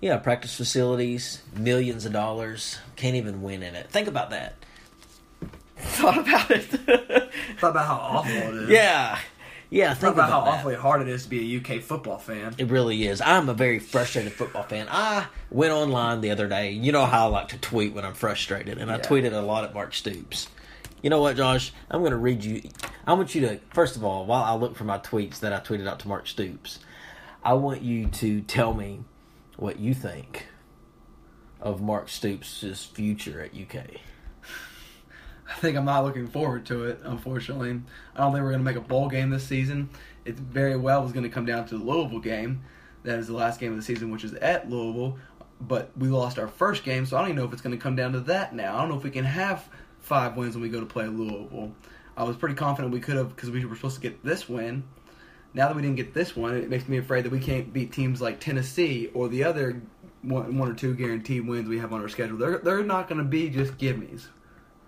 Yeah, 0.00 0.16
practice 0.18 0.54
facilities, 0.56 1.42
millions 1.56 2.04
of 2.04 2.12
dollars, 2.12 2.78
can't 2.96 3.14
even 3.16 3.40
win 3.42 3.62
in 3.62 3.74
it. 3.76 3.88
Think 3.90 4.08
about 4.08 4.30
that. 4.30 4.56
Thought 5.78 6.18
about 6.18 6.50
it. 6.50 6.64
Thought 6.64 7.70
about 7.70 7.86
how 7.86 7.94
awful 7.96 8.32
it 8.32 8.54
is. 8.64 8.68
yeah, 8.70 9.18
yeah. 9.72 9.88
Think 9.94 10.00
Think 10.00 10.14
about, 10.14 10.30
how 10.30 10.40
that. 10.42 10.50
awfully 10.50 10.74
hard 10.74 11.00
it 11.00 11.08
is 11.08 11.24
to 11.24 11.30
be 11.30 11.56
a 11.56 11.60
UK 11.60 11.82
football 11.82 12.18
fan. 12.18 12.54
It 12.58 12.68
really 12.68 13.06
is. 13.06 13.22
I'm 13.22 13.48
a 13.48 13.54
very 13.54 13.78
frustrated 13.78 14.32
football 14.32 14.64
fan. 14.64 14.86
I 14.90 15.26
went 15.50 15.72
online 15.72 16.20
the 16.20 16.30
other 16.30 16.46
day. 16.46 16.72
You 16.72 16.92
know 16.92 17.06
how 17.06 17.26
I 17.26 17.30
like 17.30 17.48
to 17.48 17.58
tweet 17.58 17.94
when 17.94 18.04
I'm 18.04 18.14
frustrated, 18.14 18.76
and 18.76 18.92
I 18.92 18.98
tweeted 18.98 19.32
a 19.32 19.40
lot 19.40 19.64
at 19.64 19.72
Mark 19.72 19.94
Stoops. 19.94 20.48
You 21.02 21.08
know 21.10 21.20
what, 21.20 21.36
Josh? 21.36 21.72
I'm 21.90 22.00
going 22.00 22.12
to 22.12 22.18
read 22.18 22.44
you. 22.44 22.62
I 23.06 23.14
want 23.14 23.34
you 23.34 23.40
to, 23.40 23.60
first 23.70 23.96
of 23.96 24.04
all, 24.04 24.26
while 24.26 24.44
I 24.44 24.54
look 24.54 24.76
for 24.76 24.84
my 24.84 24.98
tweets 24.98 25.40
that 25.40 25.52
I 25.52 25.58
tweeted 25.58 25.88
out 25.88 25.98
to 26.00 26.08
Mark 26.08 26.26
Stoops, 26.26 26.78
I 27.42 27.54
want 27.54 27.82
you 27.82 28.06
to 28.06 28.42
tell 28.42 28.74
me 28.74 29.00
what 29.56 29.78
you 29.78 29.94
think 29.94 30.48
of 31.62 31.80
Mark 31.80 32.08
Stoops' 32.08 32.84
future 32.84 33.40
at 33.40 33.52
UK. 33.54 33.96
I 35.48 35.54
think 35.54 35.76
I'm 35.76 35.84
not 35.84 36.04
looking 36.04 36.28
forward 36.28 36.66
to 36.66 36.84
it, 36.84 37.00
unfortunately. 37.04 37.80
I 38.14 38.20
don't 38.20 38.32
think 38.32 38.42
we're 38.42 38.50
going 38.50 38.64
to 38.64 38.64
make 38.64 38.76
a 38.76 38.80
bowl 38.80 39.08
game 39.08 39.30
this 39.30 39.46
season. 39.46 39.90
It 40.24 40.36
very 40.36 40.76
well 40.76 41.02
was 41.02 41.12
going 41.12 41.24
to 41.24 41.28
come 41.28 41.46
down 41.46 41.66
to 41.66 41.78
the 41.78 41.84
Louisville 41.84 42.20
game. 42.20 42.62
That 43.02 43.18
is 43.18 43.26
the 43.26 43.34
last 43.34 43.58
game 43.58 43.72
of 43.72 43.76
the 43.76 43.82
season, 43.82 44.10
which 44.10 44.24
is 44.24 44.34
at 44.34 44.70
Louisville. 44.70 45.18
But 45.60 45.90
we 45.96 46.08
lost 46.08 46.38
our 46.38 46.48
first 46.48 46.84
game, 46.84 47.06
so 47.06 47.16
I 47.16 47.20
don't 47.20 47.30
even 47.30 47.36
know 47.38 47.44
if 47.44 47.52
it's 47.52 47.62
going 47.62 47.76
to 47.76 47.82
come 47.82 47.96
down 47.96 48.12
to 48.12 48.20
that 48.20 48.54
now. 48.54 48.76
I 48.76 48.80
don't 48.80 48.88
know 48.88 48.96
if 48.96 49.04
we 49.04 49.10
can 49.10 49.24
have 49.24 49.68
five 50.00 50.36
wins 50.36 50.54
when 50.54 50.62
we 50.62 50.68
go 50.68 50.80
to 50.80 50.86
play 50.86 51.06
Louisville. 51.06 51.72
I 52.16 52.24
was 52.24 52.36
pretty 52.36 52.54
confident 52.54 52.92
we 52.92 53.00
could 53.00 53.16
have 53.16 53.34
because 53.34 53.50
we 53.50 53.64
were 53.64 53.74
supposed 53.74 53.96
to 53.96 54.00
get 54.00 54.24
this 54.24 54.48
win. 54.48 54.84
Now 55.54 55.68
that 55.68 55.76
we 55.76 55.82
didn't 55.82 55.96
get 55.96 56.14
this 56.14 56.34
one, 56.34 56.56
it 56.56 56.68
makes 56.68 56.88
me 56.88 56.98
afraid 56.98 57.24
that 57.24 57.32
we 57.32 57.40
can't 57.40 57.72
beat 57.72 57.92
teams 57.92 58.20
like 58.20 58.40
Tennessee 58.40 59.10
or 59.14 59.28
the 59.28 59.44
other 59.44 59.82
one, 60.22 60.56
one 60.56 60.70
or 60.70 60.74
two 60.74 60.94
guaranteed 60.94 61.46
wins 61.46 61.68
we 61.68 61.78
have 61.78 61.92
on 61.92 62.00
our 62.00 62.08
schedule. 62.08 62.38
They're, 62.38 62.58
they're 62.58 62.82
not 62.82 63.08
going 63.08 63.18
to 63.18 63.24
be 63.24 63.50
just 63.50 63.76
gimmies. 63.76 64.26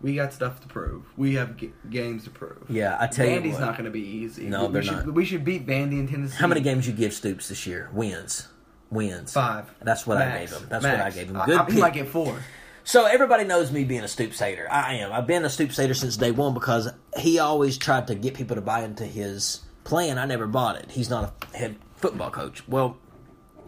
We 0.05 0.15
got 0.17 0.35
stuff 0.35 0.61
to 0.61 0.69
prove. 0.69 1.03
We 1.17 1.37
have 1.37 1.57
g- 1.57 1.73
games 1.89 2.25
to 2.25 2.31
prove. 2.31 2.67
Yeah, 2.69 2.99
I 3.01 3.07
tell 3.07 3.27
you 3.27 3.41
Vandy's 3.41 3.59
not 3.59 3.73
going 3.73 3.87
to 3.87 3.91
be 3.91 4.03
easy. 4.03 4.45
No, 4.49 4.67
we, 4.67 4.73
they're 4.75 4.83
we 4.83 4.87
should, 4.87 5.07
not. 5.07 5.15
We 5.15 5.25
should 5.25 5.45
beat 5.47 5.67
Vandy 5.67 5.93
in 5.99 6.07
Tennessee. 6.07 6.37
How 6.37 6.47
many 6.47 6.61
games 6.61 6.87
you 6.87 6.93
give 6.93 7.15
Stoops 7.15 7.49
this 7.49 7.67
year? 7.67 7.89
Wins. 7.91 8.49
Wins. 8.91 9.33
Five. 9.33 9.73
That's 9.81 10.07
what 10.07 10.19
I 10.19 10.41
gave 10.41 10.51
him. 10.51 10.67
That's 10.69 10.85
what 10.85 11.01
I 11.01 11.09
gave 11.11 11.29
him. 11.31 11.41
Good 11.47 11.59
I, 11.59 11.65
he 11.65 11.71
pick. 11.71 11.81
might 11.81 11.95
get 11.95 12.09
four. 12.09 12.39
So 12.85 13.07
everybody 13.07 13.45
knows 13.45 13.73
me 13.73 13.85
being 13.85 14.03
a 14.03 14.09
Stoops 14.09 14.39
hater. 14.39 14.69
I 14.71 14.97
am. 14.97 15.11
I've 15.11 15.27
been 15.27 15.43
a 15.47 15.49
Stoops 15.49 15.79
hater 15.79 15.95
since 15.95 16.19
day 16.19 16.33
one 16.33 16.53
because 16.53 16.93
he 17.17 17.39
always 17.39 17.79
tried 17.79 18.09
to 18.09 18.15
get 18.15 18.35
people 18.35 18.57
to 18.57 18.61
buy 18.63 18.85
into 18.85 19.07
his 19.07 19.61
plan. 19.85 20.19
I 20.19 20.27
never 20.27 20.47
bought 20.47 20.77
it. 20.77 20.91
He's 20.91 21.09
not 21.09 21.33
a 21.55 21.57
head 21.57 21.77
football 21.97 22.31
coach. 22.31 22.69
Well, 22.69 22.99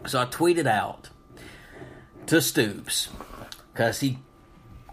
so 0.05 0.21
I 0.21 0.25
tweeted 0.25 0.67
out 0.67 1.09
to 2.27 2.41
Stoops 2.41 3.09
because 3.73 4.01
he 4.01 4.19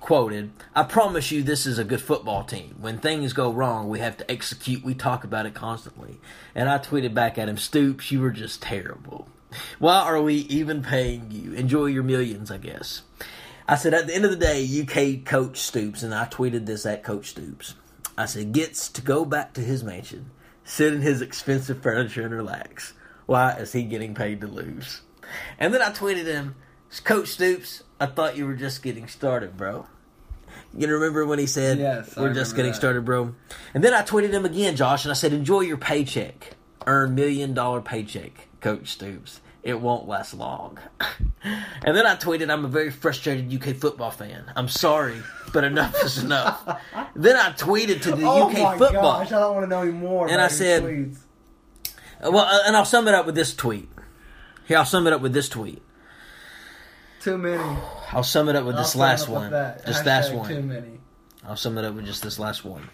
quoted, 0.05 0.51
I 0.75 0.83
promise 0.83 1.31
you 1.31 1.43
this 1.43 1.65
is 1.65 1.79
a 1.79 1.85
good 1.85 2.03
football 2.03 2.45
team. 2.45 2.77
When 2.79 2.99
things 2.99 3.33
go 3.33 3.51
wrong, 3.51 3.89
we 3.89 4.01
have 4.01 4.19
to 4.19 4.31
execute. 4.31 4.85
We 4.85 4.93
talk 4.93 5.25
about 5.25 5.47
it 5.47 5.55
constantly. 5.55 6.21
And 6.55 6.69
I 6.69 6.77
tweeted 6.77 7.15
back 7.15 7.39
at 7.39 7.49
him, 7.49 7.57
Stoops, 7.57 8.13
you 8.13 8.21
were 8.21 8.31
just 8.31 8.61
terrible. 8.61 9.27
Why 9.79 10.01
are 10.01 10.21
we 10.21 10.35
even 10.35 10.83
paying 10.83 11.31
you? 11.31 11.55
Enjoy 11.55 11.87
your 11.87 12.03
millions, 12.03 12.51
I 12.51 12.59
guess. 12.59 13.01
I 13.67 13.77
said, 13.77 13.95
at 13.95 14.07
the 14.07 14.15
end 14.15 14.27
of 14.27 14.31
the 14.31 14.37
day, 14.37 14.63
UK 14.83 15.25
coach 15.25 15.57
Stoops, 15.57 16.03
and 16.03 16.15
I 16.15 16.27
tweeted 16.27 16.67
this 16.67 16.85
at 16.85 17.03
Coach 17.03 17.31
Stoops. 17.31 17.75
I 18.19 18.27
said, 18.27 18.53
gets 18.53 18.91
to 18.91 19.01
go 19.01 19.25
back 19.25 19.55
to 19.55 19.63
his 19.63 19.83
mansion, 19.83 20.31
sit 20.65 20.93
in 20.93 21.01
his 21.01 21.23
expensive 21.23 21.83
furniture, 21.83 22.27
and 22.27 22.35
relax. 22.35 22.93
Why 23.25 23.53
is 23.53 23.73
he 23.73 23.85
getting 23.85 24.15
paid 24.15 24.43
to 24.43 24.49
lose? 24.49 25.01
And 25.59 25.73
then 25.73 25.81
I 25.81 25.93
tweeted 25.93 26.27
him, 26.27 26.57
Coach 27.05 27.29
Stoops, 27.29 27.85
I 27.99 28.05
thought 28.05 28.37
you 28.37 28.47
were 28.47 28.55
just 28.55 28.83
getting 28.83 29.09
started, 29.09 29.57
bro. 29.57 29.87
You 30.77 30.89
remember 30.89 31.25
when 31.27 31.39
he 31.39 31.47
said, 31.47 31.79
Yes, 31.79 32.17
"We're 32.17 32.33
just 32.35 32.57
getting 32.57 32.73
that. 32.73 32.77
started, 32.77 33.05
bro." 33.05 33.35
And 33.75 33.85
then 33.85 33.95
I 33.95 34.03
tweeted 34.03 34.33
him 34.33 34.45
again, 34.45 34.77
Josh, 34.77 35.05
and 35.05 35.13
I 35.13 35.15
said, 35.15 35.33
"Enjoy 35.33 35.61
your 35.61 35.77
paycheck, 35.77 36.57
earn 36.87 37.15
million 37.15 37.55
dollar 37.55 37.81
paycheck, 37.81 38.49
Coach 38.61 38.89
Stoops. 38.93 39.41
It 39.63 39.81
won't 39.81 40.09
last 40.09 40.35
long." 40.35 40.79
and 41.45 41.97
then 41.97 42.07
I 42.07 42.17
tweeted, 42.17 42.51
"I'm 42.51 42.65
a 42.65 42.69
very 42.69 42.91
frustrated 42.91 43.53
UK 43.55 43.77
football 43.77 44.11
fan. 44.11 44.51
I'm 44.57 44.69
sorry, 44.69 45.23
but 45.53 45.63
enough 45.65 45.95
is 46.05 46.19
enough." 46.19 46.81
then 47.17 47.37
I 47.37 47.53
tweeted 47.53 48.03
to 48.03 48.17
the 48.17 48.27
oh 48.27 48.49
UK 48.51 48.77
football. 48.79 49.19
gosh, 49.21 49.33
I 49.33 49.39
don't 49.39 49.55
want 49.55 49.65
to 49.65 49.71
know 49.71 49.83
any 49.83 49.93
more. 49.93 50.29
And 50.29 50.41
I 50.41 50.49
said- 50.49 50.83
tweets. 50.83 51.19
Well, 52.21 52.39
uh, 52.39 52.61
and 52.67 52.77
I'll 52.77 52.85
sum 52.87 53.07
it 53.07 53.15
up 53.15 53.27
with 53.27 53.35
this 53.35 53.55
tweet. 53.55 53.89
Here, 54.67 54.79
I'll 54.79 54.87
sum 54.87 55.07
it 55.07 55.13
up 55.13 55.21
with 55.21 55.35
this 55.35 55.49
tweet. 55.49 55.83
Too 57.25 57.39
many. 57.39 57.79
I'll 58.13 58.23
sum 58.23 58.49
it 58.49 58.57
up 58.57 58.65
with 58.65 58.77
I'll 58.77 58.83
this 58.83 58.95
last 58.95 59.29
one. 59.29 59.51
that. 59.51 59.85
Just 59.87 60.05
last 60.07 60.31
Too 60.31 60.37
one. 60.37 60.69
many. 60.69 61.01
I'll 61.47 61.57
sum 61.57 61.77
it 61.79 61.85
up 61.85 61.95
with 61.95 62.07
just 62.07 62.23
this 62.23 62.39
last 62.39 62.65
one. 62.65 62.89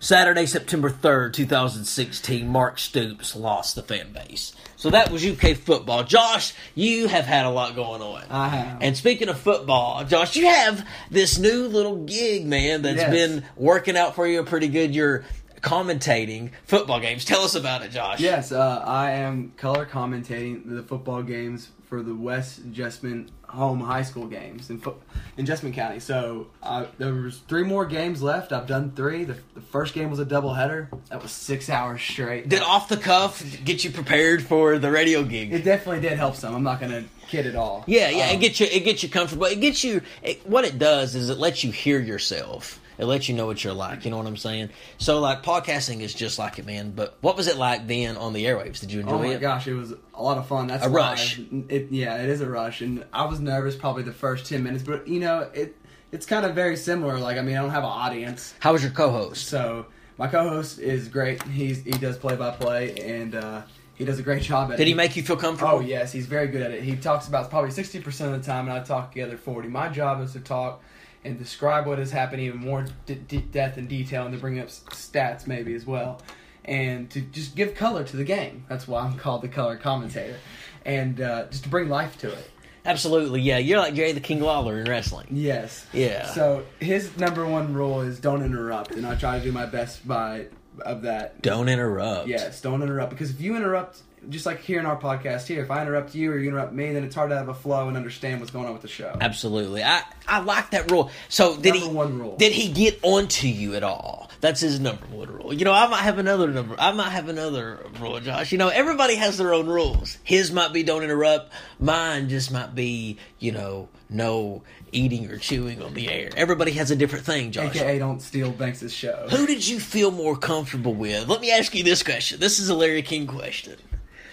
Saturday, 0.00 0.46
September 0.46 0.90
3rd, 0.90 1.32
2016, 1.32 2.46
Mark 2.46 2.78
Stoops 2.78 3.34
lost 3.34 3.74
the 3.74 3.82
fan 3.82 4.12
base. 4.12 4.54
So 4.76 4.90
that 4.90 5.10
was 5.10 5.26
UK 5.26 5.56
football. 5.56 6.04
Josh, 6.04 6.54
you 6.76 7.08
have 7.08 7.24
had 7.24 7.46
a 7.46 7.50
lot 7.50 7.74
going 7.74 8.00
on. 8.00 8.22
I 8.30 8.48
have. 8.48 8.78
And 8.80 8.96
speaking 8.96 9.28
of 9.28 9.40
football, 9.40 10.04
Josh, 10.04 10.36
you 10.36 10.46
have 10.46 10.86
this 11.10 11.36
new 11.40 11.66
little 11.66 12.04
gig, 12.04 12.46
man, 12.46 12.82
that's 12.82 12.98
Yes. 12.98 13.10
been 13.10 13.44
working 13.56 13.96
out 13.96 14.14
for 14.14 14.24
you 14.24 14.44
pretty 14.44 14.68
good. 14.68 14.94
You're 14.94 15.24
commentating 15.62 16.50
football 16.64 17.00
games. 17.00 17.24
Tell 17.24 17.42
us 17.42 17.56
about 17.56 17.82
it, 17.82 17.90
Josh. 17.90 18.20
Yes, 18.20 18.52
uh, 18.52 18.84
I 18.86 19.10
am 19.12 19.52
color 19.56 19.84
commentating 19.84 20.62
the 20.76 20.84
football 20.84 21.24
games 21.24 21.70
for 21.88 22.02
the 22.02 22.14
West 22.14 22.60
Jessamine 22.70 23.30
home 23.46 23.80
high 23.80 24.02
school 24.02 24.26
games 24.26 24.68
in, 24.68 24.78
fo- 24.78 24.96
in 25.38 25.46
Jessamine 25.46 25.72
County. 25.72 26.00
So 26.00 26.48
uh, 26.62 26.84
there 26.98 27.14
was 27.14 27.38
three 27.48 27.62
more 27.64 27.86
games 27.86 28.22
left. 28.22 28.52
I've 28.52 28.66
done 28.66 28.92
three. 28.92 29.24
The, 29.24 29.38
the 29.54 29.60
first 29.62 29.94
game 29.94 30.10
was 30.10 30.18
a 30.18 30.26
doubleheader. 30.26 30.88
That 31.08 31.22
was 31.22 31.30
six 31.30 31.70
hours 31.70 32.02
straight. 32.02 32.48
Did 32.48 32.60
off 32.62 32.88
the 32.90 32.98
cuff 32.98 33.42
get 33.64 33.84
you 33.84 33.90
prepared 33.90 34.42
for 34.42 34.78
the 34.78 34.90
radio 34.90 35.22
gig? 35.22 35.52
it 35.52 35.64
definitely 35.64 36.02
did 36.06 36.18
help 36.18 36.36
some. 36.36 36.54
I'm 36.54 36.62
not 36.62 36.78
gonna 36.80 37.04
kid 37.28 37.46
at 37.46 37.56
all. 37.56 37.84
Yeah, 37.86 38.10
yeah, 38.10 38.28
it 38.30 38.34
Um, 38.34 38.40
gets 38.40 38.60
you. 38.60 38.66
It 38.70 38.84
gets 38.84 39.02
you 39.02 39.08
comfortable. 39.08 39.46
It 39.46 39.60
gets 39.60 39.82
you. 39.82 40.02
It, 40.22 40.46
what 40.46 40.64
it 40.66 40.78
does 40.78 41.14
is 41.14 41.30
it 41.30 41.38
lets 41.38 41.64
you 41.64 41.70
hear 41.72 42.00
yourself. 42.00 42.80
It 42.98 43.06
lets 43.06 43.28
you 43.28 43.34
know 43.34 43.46
what 43.46 43.62
you're 43.62 43.72
like. 43.72 44.04
You 44.04 44.10
know 44.10 44.18
what 44.18 44.26
I'm 44.26 44.36
saying? 44.36 44.70
So 44.98 45.20
like 45.20 45.42
podcasting 45.42 46.00
is 46.00 46.12
just 46.12 46.38
like 46.38 46.58
it, 46.58 46.66
man. 46.66 46.90
But 46.90 47.16
what 47.20 47.36
was 47.36 47.46
it 47.46 47.56
like 47.56 47.86
then 47.86 48.16
on 48.16 48.32
the 48.32 48.44
airwaves? 48.44 48.80
Did 48.80 48.92
you 48.92 49.00
enjoy 49.00 49.12
it? 49.12 49.14
Oh 49.14 49.22
my 49.22 49.34
it? 49.34 49.40
gosh, 49.40 49.66
it 49.68 49.74
was 49.74 49.94
a 50.14 50.22
lot 50.22 50.36
of 50.38 50.46
fun. 50.46 50.66
That's 50.66 50.84
A 50.84 50.88
rush. 50.88 51.38
It, 51.68 51.90
yeah, 51.90 52.16
it 52.22 52.28
is 52.28 52.40
a 52.40 52.48
rush, 52.48 52.80
and 52.80 53.04
I 53.12 53.26
was 53.26 53.38
nervous 53.40 53.76
probably 53.76 54.02
the 54.02 54.12
first 54.12 54.46
ten 54.46 54.62
minutes, 54.62 54.82
but 54.82 55.06
you 55.06 55.20
know 55.20 55.48
it. 55.54 55.76
It's 56.10 56.24
kind 56.24 56.46
of 56.46 56.54
very 56.54 56.76
similar. 56.76 57.18
Like 57.18 57.36
I 57.36 57.42
mean, 57.42 57.56
I 57.56 57.60
don't 57.60 57.70
have 57.70 57.84
an 57.84 57.90
audience, 57.90 58.54
How 58.60 58.72
was 58.72 58.82
your 58.82 58.92
co-host? 58.92 59.46
so 59.46 59.86
my 60.16 60.26
co-host 60.26 60.78
is 60.78 61.06
great. 61.08 61.42
He's 61.44 61.82
he 61.84 61.92
does 61.92 62.16
play 62.16 62.34
by 62.34 62.50
play, 62.50 62.96
and 62.96 63.34
uh, 63.34 63.62
he 63.94 64.04
does 64.04 64.18
a 64.18 64.22
great 64.22 64.42
job 64.42 64.68
at 64.70 64.74
it. 64.74 64.76
Did 64.78 64.88
he 64.88 64.94
make 64.94 65.16
you 65.16 65.22
feel 65.22 65.36
comfortable? 65.36 65.74
Oh 65.76 65.80
yes, 65.80 66.10
he's 66.10 66.26
very 66.26 66.48
good 66.48 66.62
at 66.62 66.72
it. 66.72 66.82
He 66.82 66.96
talks 66.96 67.28
about 67.28 67.50
probably 67.50 67.70
sixty 67.70 68.00
percent 68.00 68.34
of 68.34 68.40
the 68.40 68.46
time, 68.46 68.68
and 68.68 68.76
I 68.76 68.82
talk 68.82 69.12
the 69.12 69.22
other 69.22 69.36
forty. 69.36 69.68
My 69.68 69.88
job 69.88 70.20
is 70.22 70.32
to 70.32 70.40
talk 70.40 70.82
and 71.24 71.38
describe 71.38 71.86
what 71.86 71.98
is 71.98 72.10
happening 72.10 72.46
in 72.46 72.56
more 72.56 72.86
d- 73.06 73.14
d- 73.14 73.38
depth 73.38 73.76
and 73.76 73.88
detail, 73.88 74.24
and 74.24 74.32
to 74.34 74.40
bring 74.40 74.58
up 74.58 74.66
s- 74.66 74.82
stats 74.90 75.46
maybe 75.46 75.74
as 75.74 75.84
well, 75.86 76.20
and 76.64 77.10
to 77.10 77.20
just 77.20 77.56
give 77.56 77.74
color 77.74 78.04
to 78.04 78.16
the 78.16 78.24
game. 78.24 78.64
That's 78.68 78.86
why 78.88 79.02
I'm 79.02 79.16
called 79.16 79.42
the 79.42 79.48
color 79.48 79.76
commentator, 79.76 80.36
and 80.84 81.20
uh, 81.20 81.46
just 81.50 81.64
to 81.64 81.68
bring 81.68 81.88
life 81.88 82.18
to 82.18 82.30
it. 82.32 82.50
Absolutely. 82.84 83.42
Yeah, 83.42 83.58
you're 83.58 83.78
like 83.80 83.94
Jerry 83.94 84.12
the 84.12 84.20
King 84.20 84.40
Lawler 84.40 84.80
in 84.80 84.88
wrestling. 84.88 85.26
Yes. 85.30 85.86
Yeah. 85.92 86.26
So 86.28 86.64
his 86.80 87.14
number 87.18 87.44
one 87.46 87.74
rule 87.74 88.00
is 88.00 88.18
don't 88.18 88.42
interrupt, 88.42 88.92
and 88.92 89.06
I 89.06 89.14
try 89.14 89.38
to 89.38 89.44
do 89.44 89.52
my 89.52 89.66
best 89.66 90.06
by 90.08 90.46
of 90.80 91.02
that. 91.02 91.40
Don't 91.42 91.68
interrupt. 91.68 92.28
Yes, 92.28 92.60
don't 92.60 92.82
interrupt 92.82 93.10
because 93.10 93.30
if 93.30 93.40
you 93.40 93.56
interrupt, 93.56 94.00
just 94.28 94.46
like 94.46 94.60
here 94.60 94.80
in 94.80 94.86
our 94.86 94.98
podcast 94.98 95.46
here, 95.46 95.62
if 95.62 95.70
I 95.70 95.82
interrupt 95.82 96.14
you 96.14 96.32
or 96.32 96.38
you 96.38 96.48
interrupt 96.48 96.72
me, 96.72 96.92
then 96.92 97.04
it's 97.04 97.14
hard 97.14 97.30
to 97.30 97.36
have 97.36 97.48
a 97.48 97.54
flow 97.54 97.88
and 97.88 97.96
understand 97.96 98.40
what's 98.40 98.50
going 98.52 98.66
on 98.66 98.72
with 98.72 98.82
the 98.82 98.88
show. 98.88 99.16
Absolutely. 99.20 99.82
I 99.82 100.02
I 100.26 100.40
like 100.40 100.70
that 100.72 100.90
rule. 100.90 101.10
So 101.28 101.56
did 101.56 101.74
Number 101.74 101.86
he 101.88 101.92
one 101.94 102.18
rule. 102.18 102.36
did 102.36 102.52
he 102.52 102.72
get 102.72 102.98
onto 103.02 103.46
you 103.46 103.74
at 103.74 103.82
all? 103.84 104.30
That's 104.40 104.60
his 104.60 104.78
number 104.78 105.04
one 105.06 105.28
rule. 105.30 105.52
You 105.52 105.64
know, 105.64 105.72
I 105.72 105.86
might 105.88 106.02
have 106.02 106.18
another 106.18 106.48
number. 106.48 106.76
I 106.78 106.92
might 106.92 107.10
have 107.10 107.28
another 107.28 107.84
rule, 108.00 108.20
Josh. 108.20 108.52
You 108.52 108.58
know, 108.58 108.68
everybody 108.68 109.16
has 109.16 109.36
their 109.38 109.52
own 109.54 109.66
rules. 109.66 110.16
His 110.22 110.52
might 110.52 110.72
be 110.72 110.82
don't 110.84 111.02
interrupt. 111.02 111.52
Mine 111.80 112.28
just 112.28 112.52
might 112.52 112.74
be, 112.74 113.18
you 113.40 113.50
know, 113.52 113.88
no 114.10 114.62
eating 114.92 115.30
or 115.30 115.38
chewing 115.38 115.82
on 115.82 115.94
the 115.94 116.08
air. 116.08 116.30
Everybody 116.36 116.72
has 116.72 116.90
a 116.90 116.96
different 116.96 117.24
thing, 117.24 117.50
Josh. 117.52 117.76
AKA 117.76 117.98
don't 117.98 118.20
steal 118.22 118.50
Banks' 118.50 118.90
show. 118.92 119.26
Who 119.30 119.46
did 119.46 119.66
you 119.66 119.78
feel 119.80 120.10
more 120.10 120.36
comfortable 120.36 120.94
with? 120.94 121.28
Let 121.28 121.40
me 121.40 121.50
ask 121.50 121.74
you 121.74 121.82
this 121.84 122.02
question. 122.02 122.40
This 122.40 122.58
is 122.58 122.68
a 122.68 122.74
Larry 122.74 123.02
King 123.02 123.26
question. 123.26 123.76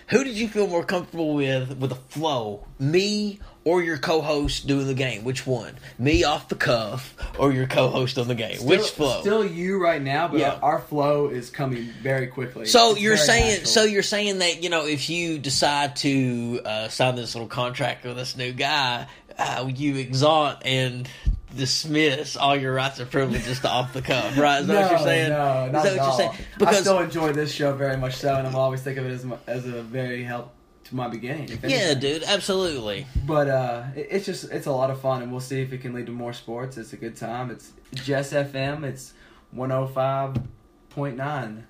Who 0.10 0.24
did 0.24 0.36
you 0.38 0.48
feel 0.48 0.68
more 0.68 0.84
comfortable 0.84 1.34
with 1.34 1.78
with 1.78 1.92
a 1.92 1.96
flow? 1.96 2.64
Me 2.78 3.40
or 3.64 3.82
your 3.82 3.98
co-host 3.98 4.68
doing 4.68 4.86
the 4.86 4.94
game? 4.94 5.24
Which 5.24 5.48
one? 5.48 5.74
Me 5.98 6.24
off 6.24 6.48
the 6.48 6.54
cuff 6.56 7.16
or 7.40 7.52
your 7.52 7.66
co-host 7.66 8.20
on 8.20 8.28
the 8.28 8.36
game? 8.36 8.64
Which 8.64 8.92
flow? 8.92 9.22
Still 9.22 9.44
you 9.44 9.82
right 9.82 10.00
now, 10.00 10.28
but 10.28 10.40
Yeah. 10.40 10.60
our, 10.62 10.74
our 10.74 10.80
flow 10.80 11.30
is 11.30 11.50
coming 11.50 11.90
very 12.04 12.28
quickly. 12.28 12.68
so 12.68 12.92
It's 12.92 13.02
you're 13.02 13.18
saying 13.18 13.48
natural. 13.50 13.66
so 13.66 13.84
you're 13.86 14.04
saying 14.04 14.38
that 14.40 14.62
you 14.62 14.70
know 14.70 14.86
if 14.86 15.10
you 15.10 15.40
decide 15.40 15.96
to 15.98 16.62
uh, 16.64 16.88
sign 16.90 17.16
this 17.16 17.34
little 17.34 17.48
contract 17.48 18.06
with 18.06 18.16
this 18.16 18.38
new 18.38 18.52
guy, 18.54 19.08
uh, 19.38 19.70
you 19.74 19.96
exalt 19.98 20.58
and 20.66 21.08
dismiss 21.56 22.36
all 22.36 22.56
your 22.56 22.74
rights 22.74 23.00
and 23.00 23.10
privileges 23.10 23.60
to 23.62 23.70
off 23.70 23.94
the 23.94 24.02
cuff, 24.02 24.38
right? 24.38 24.62
Is 24.62 24.68
that 24.68 24.74
no, 24.74 24.82
what 24.82 24.92
you're 24.92 25.00
saying? 25.00 25.30
No, 25.30 25.66
Is 25.68 25.72
not 25.72 25.84
that 25.84 25.86
at 25.86 25.86
what 25.86 25.96
you're 25.96 26.04
all. 26.04 26.18
saying? 26.18 26.32
I 26.66 26.74
still 26.74 27.00
enjoy 27.00 27.32
this 27.32 27.52
show 27.54 27.74
very 27.74 27.98
much 27.98 28.16
so, 28.16 28.36
and 28.36 28.46
I'm 28.48 28.56
always 28.56 28.82
think 28.82 28.98
of 28.98 29.06
it 29.06 29.12
as, 29.12 29.24
my, 29.24 29.38
as 29.48 29.66
a 29.66 29.82
very 29.82 30.24
help 30.24 30.52
to 30.86 30.96
my 30.96 31.08
beginning. 31.08 31.58
yeah, 31.64 31.94
dude, 31.94 32.24
absolutely. 32.24 33.08
But 33.26 33.48
uh, 33.48 33.84
it- 33.96 34.08
it's 34.12 34.26
just 34.26 34.52
it's 34.52 34.68
a 34.68 34.72
lot 34.72 34.90
of 34.92 35.00
fun, 35.00 35.22
and 35.22 35.32
we'll 35.32 35.40
see 35.42 35.62
if 35.62 35.72
it 35.72 35.80
can 35.80 35.94
lead 35.94 36.06
to 36.08 36.12
more 36.12 36.34
sports. 36.34 36.78
It's 36.78 36.92
a 36.94 36.98
good 36.98 37.16
time. 37.16 37.50
It's 37.52 37.72
Jess 37.94 38.34
FM. 38.34 38.84
It's 38.84 39.14
105.9. 39.56 40.46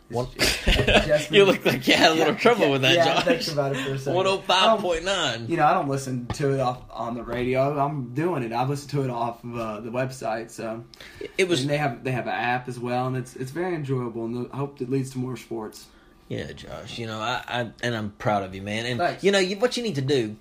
It's 0.09 0.15
One, 0.15 0.27
you 1.31 1.45
look 1.45 1.65
like 1.65 1.87
you 1.87 1.95
had 1.95 2.11
a 2.11 2.13
little 2.13 2.33
Yeah, 2.33 2.39
trouble 2.39 2.65
yeah, 2.65 2.71
with 2.71 2.81
that, 2.83 2.95
yeah, 2.95 3.05
Josh. 3.05 3.23
Think 3.25 3.47
about 3.53 3.75
it 3.75 3.85
for 3.85 3.93
a 3.93 3.97
second. 3.97 4.13
One 4.13 4.25
hundred 4.25 4.43
five 4.43 4.79
point 4.79 5.03
nine. 5.03 5.47
You 5.47 5.57
know, 5.57 5.65
I 5.65 5.73
don't 5.73 5.89
listen 5.89 6.27
to 6.27 6.53
it 6.53 6.59
off 6.59 6.81
on 6.91 7.15
the 7.15 7.23
radio. 7.23 7.77
I'm 7.79 8.13
doing 8.13 8.43
it. 8.43 8.53
I 8.53 8.65
listen 8.65 8.89
to 8.89 9.03
it 9.03 9.09
off 9.09 9.43
of 9.43 9.55
uh, 9.57 9.79
the 9.81 9.89
website. 9.89 10.51
So 10.51 10.83
It 11.37 11.47
was 11.47 11.61
and 11.61 11.69
they 11.69 11.77
have 11.77 12.03
they 12.03 12.11
have 12.11 12.27
an 12.27 12.33
app 12.33 12.67
as 12.67 12.79
well, 12.79 13.07
and 13.07 13.17
it's 13.17 13.35
it's 13.35 13.51
very 13.51 13.75
enjoyable. 13.75 14.25
And 14.25 14.49
I 14.53 14.57
hope 14.57 14.81
it 14.81 14.89
leads 14.89 15.11
to 15.11 15.17
more 15.17 15.37
sports. 15.37 15.87
Yeah, 16.27 16.51
Josh. 16.53 16.97
You 16.97 17.05
know, 17.07 17.19
I, 17.19 17.43
I 17.47 17.69
and 17.83 17.95
I'm 17.95 18.11
proud 18.11 18.43
of 18.43 18.55
you, 18.55 18.61
man. 18.61 18.85
And 18.85 18.99
Thanks. 18.99 19.23
you 19.23 19.31
know, 19.31 19.39
you, 19.39 19.57
what 19.57 19.77
you 19.77 19.83
need 19.83 19.95
to 19.95 20.01
do, 20.01 20.35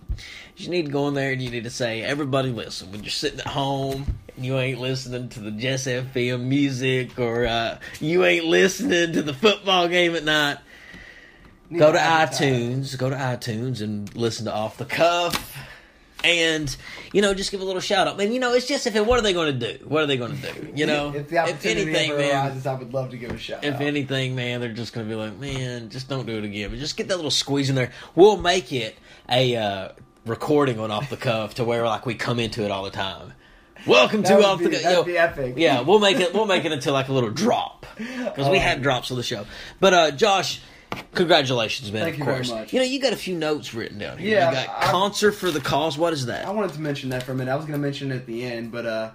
is 0.56 0.64
you 0.64 0.70
need 0.70 0.86
to 0.86 0.92
go 0.92 1.08
in 1.08 1.14
there 1.14 1.32
and 1.32 1.42
you 1.42 1.50
need 1.50 1.64
to 1.64 1.70
say, 1.70 2.02
everybody, 2.02 2.50
listen. 2.50 2.90
When 2.90 3.02
you're 3.02 3.10
sitting 3.10 3.40
at 3.40 3.48
home 3.48 4.18
and 4.34 4.46
you 4.46 4.58
ain't 4.58 4.80
listening 4.80 5.28
to 5.30 5.40
the 5.40 5.50
Jess 5.50 5.86
FM 5.86 6.44
music, 6.44 7.18
or 7.18 7.46
uh, 7.46 7.78
you 8.00 8.24
ain't 8.24 8.46
listening 8.46 9.12
to 9.12 9.22
the 9.22 9.34
football 9.34 9.88
game 9.88 10.14
at 10.14 10.24
night, 10.24 10.58
go 11.76 11.92
to 11.92 11.98
iTunes, 11.98 12.96
go 12.96 13.10
to 13.10 13.16
iTunes 13.16 13.82
and 13.82 14.14
listen 14.16 14.46
to 14.46 14.54
Off 14.54 14.78
the 14.78 14.86
Cuff. 14.86 15.56
And 16.24 16.74
you 17.12 17.20
know, 17.22 17.34
just 17.34 17.50
give 17.50 17.60
a 17.60 17.64
little 17.64 17.82
shout 17.82 18.08
out. 18.08 18.18
And 18.20 18.32
you 18.32 18.40
know, 18.40 18.54
it's 18.54 18.66
just 18.66 18.86
if 18.86 18.96
it, 18.96 19.04
what 19.06 19.18
are 19.18 19.22
they 19.22 19.34
going 19.34 19.56
to 19.58 19.72
do? 19.78 19.84
What 19.84 20.02
are 20.02 20.06
they 20.06 20.16
going 20.16 20.36
to 20.36 20.52
do? 20.52 20.72
You 20.74 20.86
know, 20.86 21.12
if 21.14 21.28
the 21.28 21.38
opportunity 21.38 21.82
anything, 21.82 22.10
ever 22.12 22.18
man. 22.18 22.46
arises, 22.46 22.66
I 22.66 22.74
would 22.74 22.94
love 22.94 23.10
to 23.10 23.18
give 23.18 23.30
a 23.30 23.38
shout. 23.38 23.62
If 23.62 23.74
out. 23.74 23.82
anything, 23.82 24.34
man, 24.34 24.60
they're 24.60 24.72
just 24.72 24.94
going 24.94 25.06
to 25.06 25.10
be 25.10 25.14
like, 25.20 25.36
man, 25.38 25.90
just 25.90 26.08
don't 26.08 26.24
do 26.26 26.38
it 26.38 26.44
again. 26.44 26.70
But 26.70 26.78
just 26.78 26.96
get 26.96 27.08
that 27.08 27.16
little 27.16 27.30
squeeze 27.30 27.68
in 27.68 27.76
there. 27.76 27.92
We'll 28.14 28.38
make 28.38 28.72
it 28.72 28.96
a 29.30 29.54
uh, 29.54 29.88
recording 30.24 30.80
on 30.80 30.90
off 30.90 31.10
the 31.10 31.18
cuff 31.18 31.54
to 31.56 31.64
where 31.64 31.84
like 31.84 32.06
we 32.06 32.14
come 32.14 32.40
into 32.40 32.64
it 32.64 32.70
all 32.70 32.84
the 32.84 32.90
time. 32.90 33.34
Welcome 33.86 34.22
That 34.22 34.38
to 34.38 34.46
off 34.46 34.60
be- 34.60 34.64
the 34.64 34.70
cuff. 34.70 34.82
that'd 34.82 35.04
be 35.06 35.18
epic. 35.18 35.54
Yeah, 35.58 35.82
we'll 35.82 35.98
make 35.98 36.18
it. 36.18 36.32
We'll 36.32 36.46
make 36.46 36.64
it 36.64 36.72
into 36.72 36.90
like 36.90 37.08
a 37.08 37.12
little 37.12 37.28
drop 37.30 37.84
because 37.98 38.48
we 38.48 38.56
Oh. 38.56 38.60
had 38.60 38.80
drops 38.82 39.10
on 39.10 39.18
the 39.18 39.22
show. 39.22 39.44
But 39.78 39.92
uh, 39.94 40.10
Josh. 40.12 40.60
Congratulations, 41.14 41.90
man! 41.92 42.02
Thank 42.02 42.14
of 42.14 42.18
you 42.20 42.24
very 42.24 42.36
course. 42.38 42.50
much. 42.50 42.72
You 42.72 42.80
know, 42.80 42.84
you 42.84 43.00
got 43.00 43.12
a 43.12 43.16
few 43.16 43.34
notes 43.36 43.74
written 43.74 43.98
down 43.98 44.18
here. 44.18 44.30
Yeah, 44.38 44.50
you 44.50 44.66
got 44.66 44.68
I- 44.82 44.90
concert 44.90 45.32
for 45.32 45.50
the 45.50 45.60
cause. 45.60 45.96
What 45.98 46.12
is 46.12 46.26
that? 46.26 46.46
I 46.46 46.50
wanted 46.50 46.72
to 46.74 46.80
mention 46.80 47.10
that 47.10 47.22
for 47.22 47.32
a 47.32 47.34
minute. 47.34 47.50
I 47.52 47.56
was 47.56 47.64
going 47.66 47.78
to 47.78 47.82
mention 47.82 48.10
it 48.12 48.16
at 48.16 48.26
the 48.26 48.44
end, 48.44 48.72
but 48.72 48.86
uh, 48.86 49.10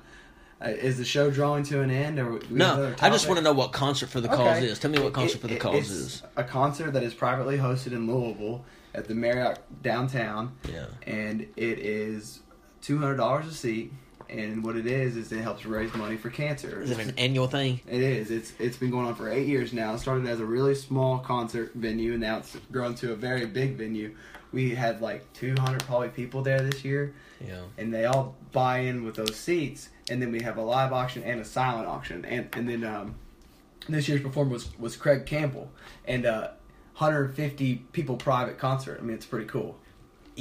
uh, 0.61 0.69
is 0.69 0.97
the 0.97 1.05
show 1.05 1.29
drawing 1.29 1.63
to 1.65 1.81
an 1.81 1.91
end? 1.91 2.19
Or 2.19 2.39
no, 2.49 2.93
I 3.01 3.09
just 3.09 3.27
want 3.27 3.37
to 3.37 3.43
know 3.43 3.53
what 3.53 3.71
concert 3.71 4.09
for 4.09 4.21
the 4.21 4.27
cause 4.27 4.57
Okay. 4.57 4.65
is. 4.67 4.79
Tell 4.79 4.91
me 4.91 4.99
what 4.99 5.13
concert 5.13 5.37
It- 5.37 5.41
for 5.41 5.47
the 5.47 5.55
it- 5.55 5.61
cause 5.61 5.75
it's 5.75 5.89
is. 5.89 6.23
A 6.35 6.43
concert 6.43 6.91
that 6.91 7.03
is 7.03 7.13
privately 7.13 7.57
hosted 7.57 7.91
in 7.93 8.07
Louisville 8.07 8.63
at 8.95 9.07
the 9.07 9.13
Marriott 9.15 9.59
downtown, 9.83 10.53
Yeah. 10.71 10.85
and 11.05 11.41
it 11.55 11.79
is 11.79 12.39
two 12.81 12.97
hundred 12.97 13.17
dollars 13.17 13.45
a 13.47 13.53
seat. 13.53 13.91
And 14.29 14.63
what 14.63 14.75
it 14.75 14.85
is 14.85 15.17
is 15.17 15.31
it 15.31 15.41
helps 15.41 15.65
raise 15.65 15.93
money 15.95 16.17
for 16.17 16.29
cancer. 16.29 16.81
Is 16.81 16.91
it 16.91 16.99
an 16.99 17.13
annual 17.17 17.47
thing? 17.47 17.79
It 17.87 18.01
is. 18.01 18.31
It's 18.31 18.53
it's 18.59 18.77
been 18.77 18.91
going 18.91 19.07
on 19.07 19.15
for 19.15 19.29
eight 19.29 19.47
years 19.47 19.73
now. 19.73 19.93
It 19.93 19.99
started 19.99 20.27
as 20.27 20.39
a 20.39 20.45
really 20.45 20.75
small 20.75 21.19
concert 21.19 21.71
venue, 21.75 22.13
and 22.13 22.21
now 22.21 22.37
it's 22.37 22.55
grown 22.71 22.95
to 22.95 23.13
a 23.13 23.15
very 23.15 23.45
big 23.45 23.75
venue. 23.75 24.15
We 24.51 24.73
had 24.73 25.01
like 25.01 25.31
200 25.33 25.83
probably 25.85 26.09
people 26.09 26.41
there 26.41 26.61
this 26.61 26.83
year, 26.83 27.13
Yeah. 27.45 27.61
and 27.77 27.93
they 27.93 28.05
all 28.05 28.35
buy 28.51 28.79
in 28.79 29.03
with 29.03 29.15
those 29.15 29.35
seats. 29.35 29.89
And 30.09 30.19
then 30.21 30.31
we 30.31 30.41
have 30.41 30.57
a 30.57 30.61
live 30.63 30.91
auction 30.91 31.21
and 31.23 31.39
a 31.39 31.45
silent 31.45 31.87
auction, 31.87 32.25
and 32.25 32.49
and 32.53 32.67
then 32.67 32.83
um, 32.83 33.15
this 33.87 34.07
year's 34.07 34.21
performer 34.21 34.51
was 34.51 34.77
was 34.79 34.95
Craig 34.95 35.25
Campbell, 35.25 35.71
and 36.05 36.25
uh, 36.25 36.49
150 36.97 37.75
people 37.93 38.17
private 38.17 38.57
concert. 38.57 38.99
I 38.99 39.03
mean, 39.03 39.15
it's 39.15 39.25
pretty 39.25 39.45
cool. 39.47 39.77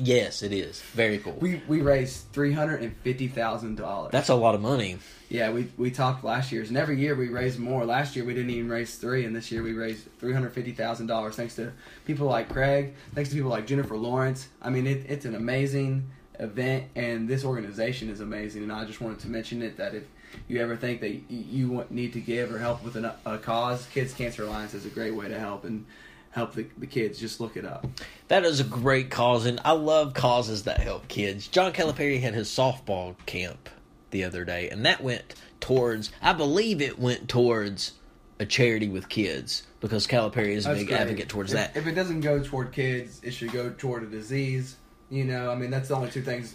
Yes, 0.01 0.45
it 0.45 0.53
is. 0.53 0.81
Very 0.93 1.19
cool. 1.19 1.37
We 1.41 1.61
we 1.67 1.81
raised 1.83 2.31
three 2.33 2.53
hundred 2.53 2.83
and 2.83 2.97
fifty 2.99 3.27
thousand 3.27 3.77
dollars. 3.77 4.13
That's 4.13 4.29
a 4.29 4.35
lot 4.35 4.55
of 4.55 4.61
money. 4.61 4.99
Yeah, 5.29 5.51
we 5.51 5.73
we 5.77 5.91
talked 5.91 6.23
last 6.23 6.53
year's, 6.53 6.69
and 6.69 6.79
every 6.79 7.01
year 7.01 7.17
we 7.17 7.29
raise 7.29 7.59
more. 7.59 7.85
Last 7.85 8.15
year 8.15 8.25
we 8.25 8.33
didn't 8.33 8.51
even 8.51 8.71
raise 8.71 8.95
three, 8.95 9.25
and 9.25 9.35
this 9.35 9.51
year 9.51 9.63
we 9.63 9.73
raised 9.73 10.07
three 10.21 10.33
hundred 10.33 10.53
fifty 10.53 10.71
thousand 10.71 11.09
dollars 11.09 11.35
thanks 11.35 11.57
to 11.57 11.73
people 12.07 12.29
like 12.29 12.49
Craig, 12.49 12.95
thanks 13.15 13.31
to 13.31 13.37
people 13.37 13.51
like 13.51 13.67
Jennifer 13.67 13.97
Lawrence. 13.97 14.49
I 14.63 14.71
mean, 14.71 14.87
it, 14.87 15.05
it's 15.09 15.25
an 15.25 15.35
amazing 15.35 16.09
event, 16.39 16.85
and 16.95 17.29
this 17.29 17.45
organization 17.45 18.09
is 18.09 18.21
amazing. 18.21 18.63
And 18.63 18.73
I 18.73 18.85
just 18.85 19.01
wanted 19.01 19.19
to 19.21 19.29
mention 19.29 19.63
it 19.63 19.77
that 19.79 19.97
if 19.97 20.05
you 20.47 20.61
ever 20.61 20.77
think 20.77 21.01
that 21.01 21.11
you 21.29 21.85
need 21.91 22.13
to 22.13 22.21
give 22.21 22.55
or 22.55 22.59
help 22.59 22.85
with 22.85 22.95
an, 22.95 23.11
a 23.27 23.39
cause, 23.39 23.85
Kids 23.87 24.15
Cancer 24.15 24.45
Alliance 24.45 24.75
is 24.75 24.87
a 24.87 24.91
great 24.91 25.15
way 25.15 25.27
to 25.27 25.39
help 25.39 25.65
and 25.65 25.87
help 26.31 26.55
the, 26.55 26.67
the 26.79 26.87
kids. 26.87 27.19
Just 27.19 27.41
look 27.41 27.57
it 27.57 27.65
up. 27.65 27.87
That 28.29 28.45
is 28.45 28.61
a 28.61 28.65
great 28.65 29.11
cause, 29.11 29.47
and 29.47 29.61
I 29.65 29.73
love 29.73 30.15
causes 30.15 30.65
that 30.65 30.79
help 30.79 31.09
kids. 31.09 31.49
John 31.49 31.73
Calipari 31.73 32.21
had 32.21 32.35
his 32.35 32.49
softball 32.49 33.17
camp 33.27 33.69
the 34.11 34.25
other 34.25 34.45
day, 34.45 34.69
and 34.71 34.85
that 34.87 35.03
went 35.03 35.35
towards, 35.61 36.11
I 36.23 36.33
believe 36.33 36.81
it 36.81 36.99
went 36.99 37.29
towards 37.29 37.93
a 38.39 38.47
charity 38.47 38.89
with 38.89 39.09
kids 39.09 39.65
because 39.81 40.07
Calipari 40.07 40.51
is 40.51 40.65
a 40.65 40.69
That's 40.69 40.81
big 40.81 40.89
great. 40.89 41.01
advocate 41.01 41.29
towards 41.29 41.53
if, 41.53 41.59
that. 41.59 41.77
If 41.77 41.87
it 41.87 41.93
doesn't 41.93 42.21
go 42.21 42.43
toward 42.43 42.73
kids, 42.73 43.21
it 43.23 43.33
should 43.33 43.53
go 43.53 43.71
toward 43.71 44.03
a 44.05 44.07
disease. 44.07 44.77
You 45.11 45.25
know, 45.25 45.51
I 45.51 45.55
mean, 45.55 45.71
that's 45.71 45.89
the 45.89 45.97
only 45.97 46.11
two 46.11 46.23
things 46.23 46.55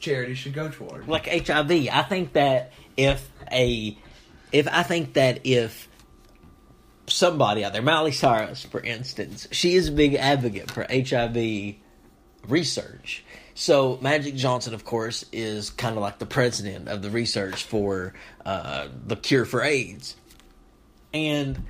charity 0.00 0.34
should 0.34 0.52
go 0.52 0.68
toward. 0.68 1.08
like 1.08 1.26
HIV. 1.26 1.70
I 1.70 2.02
think 2.02 2.34
that 2.34 2.72
if 2.96 3.30
a 3.50 3.96
if 4.52 4.68
I 4.68 4.82
think 4.82 5.14
that 5.14 5.40
if 5.44 5.88
somebody 7.10 7.64
out 7.64 7.72
there, 7.72 7.82
Miley 7.82 8.12
Cyrus, 8.12 8.64
for 8.64 8.80
instance, 8.80 9.48
she 9.50 9.74
is 9.74 9.88
a 9.88 9.92
big 9.92 10.14
advocate 10.14 10.70
for 10.70 10.86
HIV 10.90 11.76
research. 12.46 13.24
So 13.54 13.98
Magic 14.00 14.36
Johnson, 14.36 14.72
of 14.72 14.84
course, 14.84 15.24
is 15.32 15.70
kind 15.70 15.96
of 15.96 16.02
like 16.02 16.18
the 16.18 16.26
president 16.26 16.88
of 16.88 17.02
the 17.02 17.10
research 17.10 17.64
for 17.64 18.14
uh, 18.46 18.88
the 19.06 19.16
cure 19.16 19.44
for 19.44 19.62
AIDS. 19.62 20.14
And 21.12 21.64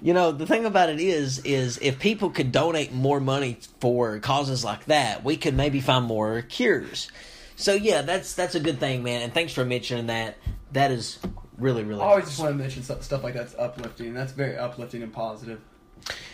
you 0.00 0.12
know 0.12 0.32
the 0.32 0.46
thing 0.46 0.64
about 0.64 0.90
it 0.90 1.00
is, 1.00 1.38
is 1.40 1.78
if 1.80 1.98
people 1.98 2.30
could 2.30 2.52
donate 2.52 2.92
more 2.92 3.20
money 3.20 3.58
for 3.80 4.18
causes 4.20 4.64
like 4.64 4.84
that, 4.84 5.24
we 5.24 5.36
could 5.36 5.54
maybe 5.54 5.80
find 5.80 6.04
more 6.04 6.42
cures. 6.42 7.10
So 7.56 7.74
yeah, 7.74 8.02
that's 8.02 8.34
that's 8.34 8.54
a 8.54 8.60
good 8.60 8.78
thing, 8.78 9.02
man. 9.02 9.22
And 9.22 9.32
thanks 9.32 9.52
for 9.52 9.64
mentioning 9.64 10.06
that. 10.06 10.36
That 10.72 10.90
is 10.90 11.18
really 11.58 11.84
really. 11.84 12.00
I 12.00 12.04
always 12.04 12.24
nice. 12.24 12.30
just 12.32 12.40
want 12.40 12.52
to 12.52 12.58
mention 12.58 12.82
stuff, 12.82 13.02
stuff 13.02 13.22
like 13.24 13.34
that's 13.34 13.54
uplifting. 13.58 14.14
That's 14.14 14.32
very 14.32 14.56
uplifting 14.56 15.02
and 15.02 15.12
positive. 15.12 15.60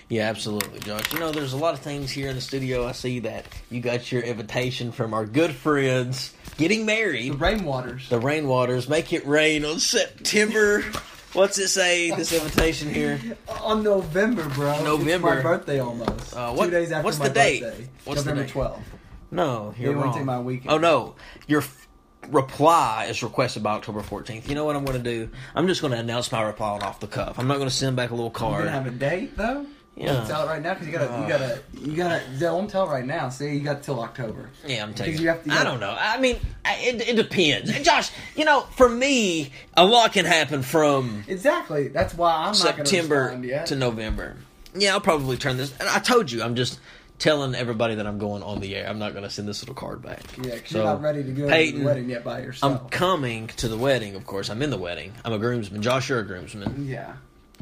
Yeah, 0.09 0.29
absolutely, 0.29 0.81
Josh. 0.81 1.13
You 1.13 1.21
know, 1.21 1.31
there's 1.31 1.53
a 1.53 1.57
lot 1.57 1.75
of 1.75 1.81
things 1.81 2.11
here 2.11 2.29
in 2.29 2.35
the 2.35 2.41
studio. 2.41 2.87
I 2.87 2.93
see 2.93 3.21
that 3.21 3.45
you 3.71 3.81
got 3.81 4.11
your 4.11 4.23
invitation 4.23 4.91
from 4.91 5.15
our 5.15 5.25
good 5.25 5.53
friends 5.53 6.35
getting 6.57 6.85
married. 6.85 7.33
The 7.33 7.37
rainwaters. 7.37 8.09
The 8.09 8.19
Rainwaters 8.19 8.89
make 8.89 9.13
it 9.13 9.25
rain 9.27 9.65
on 9.65 9.79
September. 9.79 10.83
What's 11.33 11.59
it 11.59 11.69
say? 11.69 12.11
This 12.11 12.33
invitation 12.33 12.93
here. 12.93 13.21
On 13.63 13.85
November, 13.85 14.49
bro. 14.49 14.83
November. 14.83 15.35
It's 15.37 15.45
my 15.45 15.51
birthday 15.51 15.79
almost. 15.79 16.35
Uh, 16.35 16.53
what- 16.53 16.65
Two 16.65 16.71
days 16.73 16.91
after 16.91 17.05
what's 17.05 17.21
my 17.21 17.29
the 17.29 17.35
date? 17.35 17.63
birthday. 17.63 17.89
What's 18.05 18.23
the 18.25 18.31
November 18.35 18.47
date? 18.53 18.55
12th. 18.55 18.81
No, 19.31 19.75
you're 19.79 19.95
They 19.95 20.01
wrong. 20.01 20.25
my 20.27 20.41
weekend. 20.41 20.73
Oh 20.73 20.79
no, 20.79 21.15
your 21.47 21.63
reply 22.33 23.07
is 23.09 23.23
requested 23.23 23.63
by 23.63 23.73
October 23.73 24.01
14th. 24.01 24.49
You 24.49 24.55
know 24.55 24.65
what 24.65 24.77
I'm 24.77 24.85
going 24.85 25.03
to 25.03 25.05
do? 25.11 25.29
I'm 25.55 25.67
just 25.67 25.81
going 25.81 25.93
to 25.93 25.99
announce 25.99 26.31
my 26.33 26.43
reply 26.43 26.71
on 26.71 26.83
off 26.83 27.01
the 27.01 27.07
cuff. 27.07 27.39
I'm 27.39 27.47
not 27.49 27.57
going 27.57 27.69
to 27.69 27.75
send 27.75 27.97
back 27.97 28.11
a 28.11 28.15
little 28.15 28.31
card. 28.31 28.65
You're 28.65 28.71
card. 28.73 28.85
gonna 28.85 28.85
have 28.85 28.95
a 28.95 28.99
date 28.99 29.37
though. 29.37 29.67
Yeah. 29.97 30.25
Tell 30.27 30.45
it 30.45 30.47
right 30.47 30.63
now 30.63 30.73
because 30.75 30.87
you 30.87 30.93
gotta, 30.95 31.21
you 31.21 31.29
gotta, 31.29 31.63
you 31.91 31.97
gotta. 31.97 32.23
Don't 32.39 32.71
tell 32.71 32.87
right 32.87 33.05
now. 33.05 33.29
See, 33.29 33.53
you 33.55 33.61
got 33.61 33.83
till 33.83 34.01
October. 34.01 34.49
Yeah, 34.67 34.83
I'm 34.85 34.95
taking. 34.95 35.13
Because 35.13 35.21
you 35.21 35.29
have 35.29 35.43
to- 35.43 35.49
you 35.51 35.55
I 35.55 35.59
gotta- 35.59 35.71
don't 35.71 35.81
know. 35.81 35.95
I 35.99 36.19
mean, 36.19 36.39
I- 36.65 36.77
it, 36.81 37.09
it 37.09 37.17
depends. 37.17 37.79
Josh, 37.83 38.11
you 38.35 38.47
know, 38.47 38.61
for 38.77 38.89
me, 38.89 39.53
a 39.77 39.85
lot 39.85 40.13
can 40.15 40.25
happen 40.25 40.63
from 40.63 41.25
Exactly. 41.29 41.89
That's 41.89 42.15
why 42.15 42.33
I'm 42.33 42.45
not 42.47 42.57
September 42.57 43.39
to 43.67 43.77
November. 43.77 44.37
Yeah, 44.75 44.93
I'll 44.95 45.01
probably 45.03 45.37
turn 45.37 45.57
this. 45.59 45.75
And 45.81 45.89
I 45.89 45.99
told 45.99 46.31
you, 46.33 46.43
I'm 46.43 46.55
just 46.55 46.79
telling 47.21 47.55
everybody 47.55 47.95
that 47.97 48.07
I'm 48.07 48.19
going 48.19 48.43
on 48.43 48.59
the 48.61 48.75
air. 48.75 48.89
I'm 48.89 48.99
not 48.99 49.13
going 49.13 49.23
to 49.23 49.31
send 49.31 49.47
this 49.47 49.63
little 49.63 49.77
card 49.77 50.03
back. 50.03 50.23
Yeah, 50.39 50.55
because 50.55 50.71
So, 50.71 50.79
you're 50.79 50.87
not 50.87 51.03
ready 51.03 51.23
to 51.23 51.31
go 51.31 51.49
Peyton, 51.49 51.75
to 51.75 51.79
the 51.81 51.87
wedding 51.87 52.11
yet 52.11 52.25
by 52.25 52.41
yourself. 52.41 52.83
I'm 52.83 52.89
coming 52.89 53.47
to 53.59 53.69
the 53.69 53.77
wedding. 53.77 54.17
Of 54.17 54.27
course, 54.27 54.51
I'm 54.51 54.61
in 54.63 54.71
the 54.71 54.79
wedding. 54.79 55.13
I'm 55.25 55.33
a 55.33 55.39
groomsman. 55.39 55.83
Josh, 55.83 56.09
you're 56.09 56.19
a 56.19 56.27
groomsman. 56.27 56.87
yeah. 56.89 57.13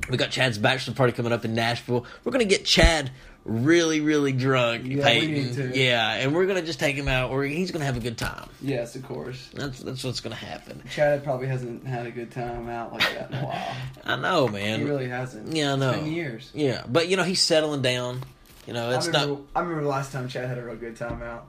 We 0.09 0.16
got 0.16 0.31
Chad's 0.31 0.59
bachelor 0.59 0.94
party 0.94 1.12
coming 1.12 1.33
up 1.33 1.44
in 1.44 1.55
Nashville. 1.55 2.07
We're 2.23 2.31
gonna 2.31 2.44
get 2.44 2.64
Chad 2.64 3.11
really, 3.44 4.01
really 4.01 4.31
drunk. 4.33 4.85
Yeah, 4.87 5.05
Peyton. 5.05 5.55
to. 5.73 5.77
Yeah, 5.77 6.14
and 6.14 6.33
we're 6.33 6.47
gonna 6.47 6.62
just 6.62 6.79
take 6.79 6.94
him 6.94 7.09
out. 7.09 7.31
Or 7.33 7.42
he's 7.42 7.73
gonna 7.73 7.85
have 7.85 7.97
a 7.97 8.01
good 8.01 8.16
time. 8.16 8.49
Yes, 8.62 8.94
of 8.94 9.03
course. 9.03 9.51
That's 9.55 9.81
that's 9.81 10.05
what's 10.05 10.21
gonna 10.21 10.37
happen. 10.37 10.85
Chad 10.88 11.25
probably 11.25 11.49
hasn't 11.49 11.85
had 11.85 12.07
a 12.07 12.12
good 12.12 12.31
time 12.31 12.68
out 12.68 12.92
like 12.92 13.12
that 13.12 13.33
in 13.33 13.38
a 13.38 13.44
while. 13.44 13.77
I 14.05 14.14
know, 14.16 14.47
man. 14.47 14.79
he 14.79 14.85
really 14.87 15.09
hasn't. 15.09 15.55
Yeah, 15.55 15.73
I 15.73 15.77
know. 15.77 15.90
It's 15.90 15.99
been 15.99 16.12
years. 16.12 16.51
Yeah, 16.55 16.85
but 16.88 17.09
you 17.09 17.16
know 17.16 17.25
he's 17.25 17.42
settling 17.42 17.83
down. 17.83 18.23
You 18.68 18.74
know, 18.74 18.90
it's 18.90 19.07
I 19.09 19.12
remember, 19.12 19.35
not. 19.35 19.42
I 19.57 19.61
remember 19.61 19.83
the 19.85 19.88
last 19.88 20.12
time 20.12 20.28
Chad 20.28 20.46
had 20.46 20.59
a 20.59 20.62
real 20.62 20.76
good 20.76 20.94
time 20.94 21.22
out. 21.22 21.48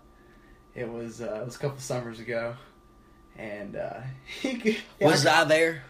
It 0.73 0.87
was 0.87 1.19
uh, 1.19 1.39
it 1.41 1.45
was 1.47 1.57
a 1.57 1.59
couple 1.59 1.77
summers 1.79 2.21
ago, 2.21 2.55
and 3.37 3.75
uh, 3.75 3.99
he 4.41 4.55
could, 4.55 4.77
Was 5.01 5.25
I, 5.25 5.41
I 5.41 5.43
there? 5.43 5.83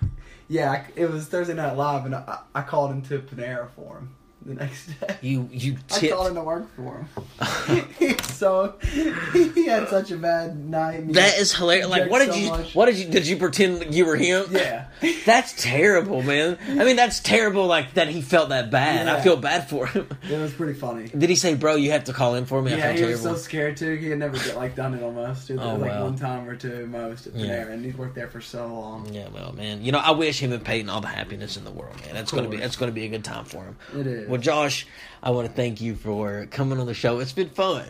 yeah, 0.48 0.88
it 0.96 1.08
was 1.08 1.28
Thursday 1.28 1.54
Night 1.54 1.78
Live, 1.78 2.08
and 2.08 2.16
I, 2.16 2.40
I 2.56 2.64
called 2.64 2.90
him 2.90 3.04
to 3.04 3.20
Panera 3.20 3.70
for 3.70 4.00
him 4.00 4.16
the 4.44 4.56
next 4.56 4.88
day. 5.00 5.18
You 5.22 5.48
you 5.52 5.78
I 5.92 6.08
called 6.08 6.30
him 6.30 6.34
to 6.34 6.42
work 6.42 6.76
for 6.76 7.06
him. 7.06 8.18
so 8.24 8.80
he 8.82 9.68
had 9.68 9.88
such 9.88 10.10
a 10.10 10.18
bad 10.18 10.58
night. 10.58 11.14
That 11.14 11.38
is 11.38 11.54
hilarious. 11.54 11.90
Like, 11.90 12.10
what 12.10 12.26
did 12.26 12.34
so 12.34 12.40
you? 12.40 12.50
much. 12.50 12.74
What 12.74 12.88
did 12.88 12.98
you? 12.98 13.06
Did 13.06 13.28
you 13.28 13.38
pretend 13.38 13.94
you 13.94 14.08
were 14.08 14.16
him? 14.16 14.46
Yeah. 14.50 14.88
That's 15.26 15.54
terrible, 15.54 16.22
man. 16.24 16.58
I 16.68 16.84
mean, 16.84 16.96
that's 16.96 17.20
terrible. 17.20 17.68
Like 17.68 17.94
that 17.94 18.10
he 18.10 18.22
felt 18.22 18.50
that 18.50 18.70
bad. 18.70 19.08
I 19.08 19.22
feel 19.22 19.38
bad 19.38 19.70
for 19.70 19.88
him. 19.88 20.08
It 20.30 20.38
was 20.38 20.54
pretty 20.54 20.74
funny. 20.74 21.08
Did 21.08 21.30
he 21.30 21.36
say, 21.36 21.56
"Bro, 21.56 21.76
you 21.76 21.92
have 21.92 22.06
to 22.06 22.14
call 22.14 22.36
in 22.36 22.46
for 22.46 22.62
me"? 22.62 22.74
I 22.74 22.78
Yeah, 22.78 22.92
he 22.94 23.04
was 23.06 23.22
so 23.22 23.36
scared 23.36 23.78
too. 23.78 23.96
He 23.96 24.10
had 24.10 24.20
never 24.20 24.38
get, 24.38 24.56
like 24.56 24.76
done 24.76 24.94
it 24.94 25.02
almost. 25.04 25.50
Oh, 25.52 25.56
like 25.56 25.92
wow. 25.92 26.04
one 26.04 26.18
time 26.18 26.48
or 26.48 26.56
two 26.56 26.86
most 26.88 27.28
at 27.28 27.34
Panera, 27.34 27.48
Yeah. 27.48 27.68
and 27.68 27.84
he's 27.86 27.96
worked 27.96 28.16
there 28.16 28.28
for 28.28 28.42
so 28.42 28.68
long. 28.68 29.14
Yeah, 29.14 29.28
well, 29.34 29.54
man, 29.54 29.84
you 29.84 29.92
know, 29.92 30.00
I 30.00 30.12
wish 30.12 30.40
him 30.42 30.52
and 30.52 30.64
Peyton 30.64 30.90
all 30.90 31.02
the 31.02 31.08
happiness 31.08 31.58
in 31.58 31.64
the 31.64 31.72
world, 31.72 31.96
man. 32.06 32.14
That's 32.14 32.32
gonna 32.32 32.50
be 32.50 32.58
that's 32.58 32.76
gonna 32.76 32.92
be 32.92 33.06
a 33.06 33.10
good 33.10 33.24
time 33.24 33.46
for 33.46 33.64
him. 33.64 33.78
It 33.96 34.08
is. 34.08 34.30
Well, 34.30 34.42
Josh, 34.42 34.86
I 35.24 35.32
want 35.32 35.48
to 35.48 35.54
thank 35.54 35.82
you 35.82 35.96
for 35.96 36.46
coming 36.52 36.80
on 36.80 36.88
the 36.88 36.94
show. 36.94 37.20
It's 37.20 37.34
been 37.34 37.50
fun. 37.50 37.86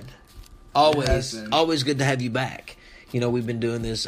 Always, 0.76 1.36
always 1.52 1.84
good 1.84 1.98
to 1.98 2.06
have 2.06 2.22
you 2.22 2.30
back. 2.30 2.78
You 3.12 3.20
know, 3.20 3.30
we've 3.30 3.48
been 3.48 3.60
doing 3.60 3.82
this 3.82 4.08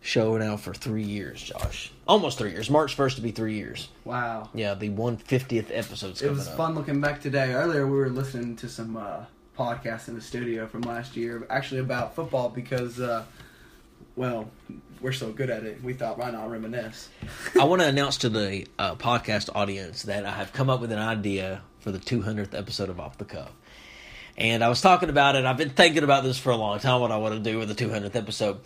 show 0.00 0.36
now 0.38 0.56
for 0.56 0.72
three 0.74 1.02
years, 1.02 1.42
Josh. 1.42 1.92
Almost 2.08 2.38
three 2.38 2.50
years. 2.50 2.70
March 2.70 2.94
first 2.94 3.16
to 3.16 3.22
be 3.22 3.30
three 3.30 3.54
years. 3.54 3.88
Wow. 4.04 4.48
Yeah, 4.54 4.74
the 4.74 4.88
one 4.90 5.16
fiftieth 5.16 5.70
episode's 5.72 6.20
It 6.22 6.26
coming 6.26 6.30
up 6.32 6.36
it 6.36 6.38
was 6.40 6.48
up. 6.48 6.56
fun 6.56 6.74
looking 6.74 7.00
back 7.00 7.20
today. 7.20 7.52
Earlier, 7.52 7.86
we 7.86 7.96
were 7.96 8.08
listening 8.10 8.56
to 8.56 8.68
some 8.68 8.96
uh, 8.96 9.24
podcasts 9.58 10.08
in 10.08 10.14
the 10.14 10.20
studio 10.20 10.66
from 10.66 10.82
last 10.82 11.16
year, 11.16 11.46
actually 11.50 11.80
about 11.80 12.14
football 12.14 12.48
because, 12.48 12.98
uh, 12.98 13.24
well, 14.16 14.50
we're 15.00 15.12
so 15.12 15.32
good 15.32 15.50
at 15.50 15.64
it. 15.64 15.82
We 15.82 15.92
thought, 15.92 16.18
why 16.18 16.30
not 16.30 16.50
reminisce? 16.50 17.08
I 17.58 17.64
want 17.64 17.80
to 17.82 17.88
announce 17.88 18.18
to 18.18 18.28
the 18.28 18.66
uh, 18.78 18.94
podcast 18.96 19.48
audience 19.54 20.02
that 20.04 20.26
I 20.26 20.32
have 20.32 20.52
come 20.52 20.68
up 20.70 20.80
with 20.80 20.92
an 20.92 20.98
idea 20.98 21.62
for 21.80 21.90
the 21.90 21.98
200th 21.98 22.52
episode 22.58 22.88
of 22.90 23.00
Off 23.00 23.16
the 23.18 23.24
Cuff. 23.24 23.50
And 24.36 24.62
I 24.64 24.68
was 24.68 24.80
talking 24.80 25.08
about 25.10 25.36
it. 25.36 25.44
I've 25.44 25.56
been 25.56 25.70
thinking 25.70 26.02
about 26.02 26.22
this 26.24 26.38
for 26.38 26.50
a 26.50 26.56
long 26.56 26.78
time, 26.78 27.00
what 27.00 27.10
I 27.12 27.16
want 27.18 27.34
to 27.34 27.40
do 27.50 27.58
with 27.58 27.74
the 27.74 27.74
200th 27.74 28.14
episode. 28.16 28.58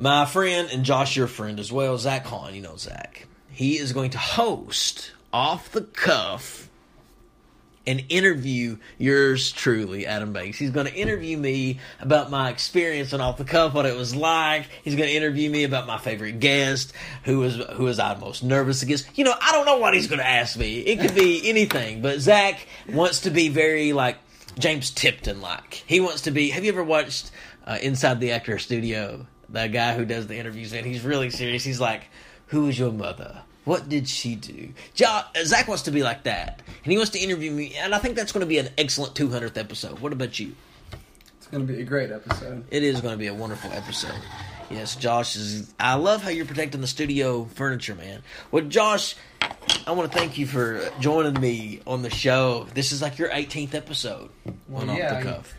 My 0.00 0.24
friend, 0.24 0.70
and 0.72 0.82
Josh, 0.82 1.14
your 1.14 1.26
friend 1.26 1.60
as 1.60 1.70
well, 1.70 1.98
Zach 1.98 2.24
Hahn, 2.24 2.54
you 2.54 2.62
know 2.62 2.76
Zach, 2.76 3.26
he 3.50 3.76
is 3.76 3.92
going 3.92 4.12
to 4.12 4.18
host 4.18 5.12
Off 5.30 5.70
the 5.72 5.82
Cuff 5.82 6.70
and 7.86 8.04
interview 8.08 8.78
yours 8.96 9.52
truly, 9.52 10.06
Adam 10.06 10.32
Banks. 10.32 10.56
He's 10.56 10.70
going 10.70 10.86
to 10.86 10.94
interview 10.94 11.36
me 11.36 11.80
about 12.00 12.30
my 12.30 12.48
experience 12.48 13.12
on 13.12 13.20
Off 13.20 13.36
the 13.36 13.44
Cuff, 13.44 13.74
what 13.74 13.84
it 13.84 13.94
was 13.94 14.16
like. 14.16 14.68
He's 14.82 14.96
going 14.96 15.10
to 15.10 15.14
interview 15.14 15.50
me 15.50 15.64
about 15.64 15.86
my 15.86 15.98
favorite 15.98 16.40
guest, 16.40 16.94
who 17.24 17.40
was 17.40 17.56
who 17.56 17.84
was 17.84 17.98
I 17.98 18.14
most 18.14 18.42
nervous 18.42 18.82
against. 18.82 19.06
You 19.18 19.24
know, 19.24 19.34
I 19.38 19.52
don't 19.52 19.66
know 19.66 19.76
what 19.76 19.92
he's 19.92 20.06
going 20.06 20.20
to 20.20 20.26
ask 20.26 20.56
me. 20.58 20.78
It 20.78 20.98
could 21.00 21.14
be 21.14 21.42
anything, 21.50 22.00
but 22.00 22.20
Zach 22.20 22.66
wants 22.88 23.20
to 23.20 23.30
be 23.30 23.50
very 23.50 23.92
like 23.92 24.16
James 24.58 24.94
Lipton 25.04 25.42
like. 25.42 25.84
He 25.86 26.00
wants 26.00 26.22
to 26.22 26.30
be. 26.30 26.48
Have 26.48 26.64
you 26.64 26.72
ever 26.72 26.84
watched 26.84 27.30
uh, 27.66 27.76
Inside 27.82 28.18
the 28.20 28.30
Actor 28.32 28.58
Studio? 28.60 29.26
The 29.52 29.68
guy 29.68 29.94
who 29.94 30.04
does 30.04 30.26
the 30.26 30.36
interviews, 30.36 30.72
man, 30.72 30.84
he's 30.84 31.02
really 31.04 31.30
serious. 31.30 31.64
He's 31.64 31.80
like, 31.80 32.04
"Who 32.48 32.66
is 32.68 32.78
your 32.78 32.92
mother? 32.92 33.42
What 33.64 33.88
did 33.88 34.08
she 34.08 34.34
do?" 34.36 34.70
Jo- 34.94 35.22
Zach 35.44 35.68
wants 35.68 35.84
to 35.84 35.90
be 35.90 36.02
like 36.02 36.24
that, 36.24 36.60
and 36.84 36.90
he 36.92 36.96
wants 36.96 37.12
to 37.12 37.18
interview 37.18 37.50
me, 37.50 37.74
and 37.76 37.94
I 37.94 37.98
think 37.98 38.16
that's 38.16 38.32
going 38.32 38.40
to 38.42 38.46
be 38.46 38.58
an 38.58 38.68
excellent 38.78 39.14
200th 39.14 39.56
episode. 39.56 39.98
What 40.00 40.12
about 40.12 40.38
you? 40.38 40.54
It's 41.38 41.46
going 41.46 41.66
to 41.66 41.72
be 41.72 41.80
a 41.80 41.84
great 41.84 42.10
episode. 42.10 42.64
It 42.70 42.82
is 42.82 43.00
going 43.00 43.14
to 43.14 43.18
be 43.18 43.26
a 43.26 43.34
wonderful 43.34 43.70
episode. 43.72 44.14
Yes, 44.70 44.94
Josh 44.94 45.34
is. 45.34 45.74
I 45.80 45.94
love 45.94 46.22
how 46.22 46.30
you're 46.30 46.46
protecting 46.46 46.80
the 46.80 46.86
studio 46.86 47.44
furniture, 47.44 47.96
man. 47.96 48.22
Well, 48.52 48.62
Josh, 48.64 49.16
I 49.84 49.90
want 49.92 50.12
to 50.12 50.16
thank 50.16 50.38
you 50.38 50.46
for 50.46 50.88
joining 51.00 51.40
me 51.40 51.80
on 51.88 52.02
the 52.02 52.10
show. 52.10 52.68
This 52.74 52.92
is 52.92 53.02
like 53.02 53.18
your 53.18 53.30
18th 53.30 53.74
episode 53.74 54.30
Well, 54.68 54.88
on 54.88 54.96
yeah, 54.96 55.16
Off 55.16 55.24
the 55.24 55.28
Cuff. 55.28 55.54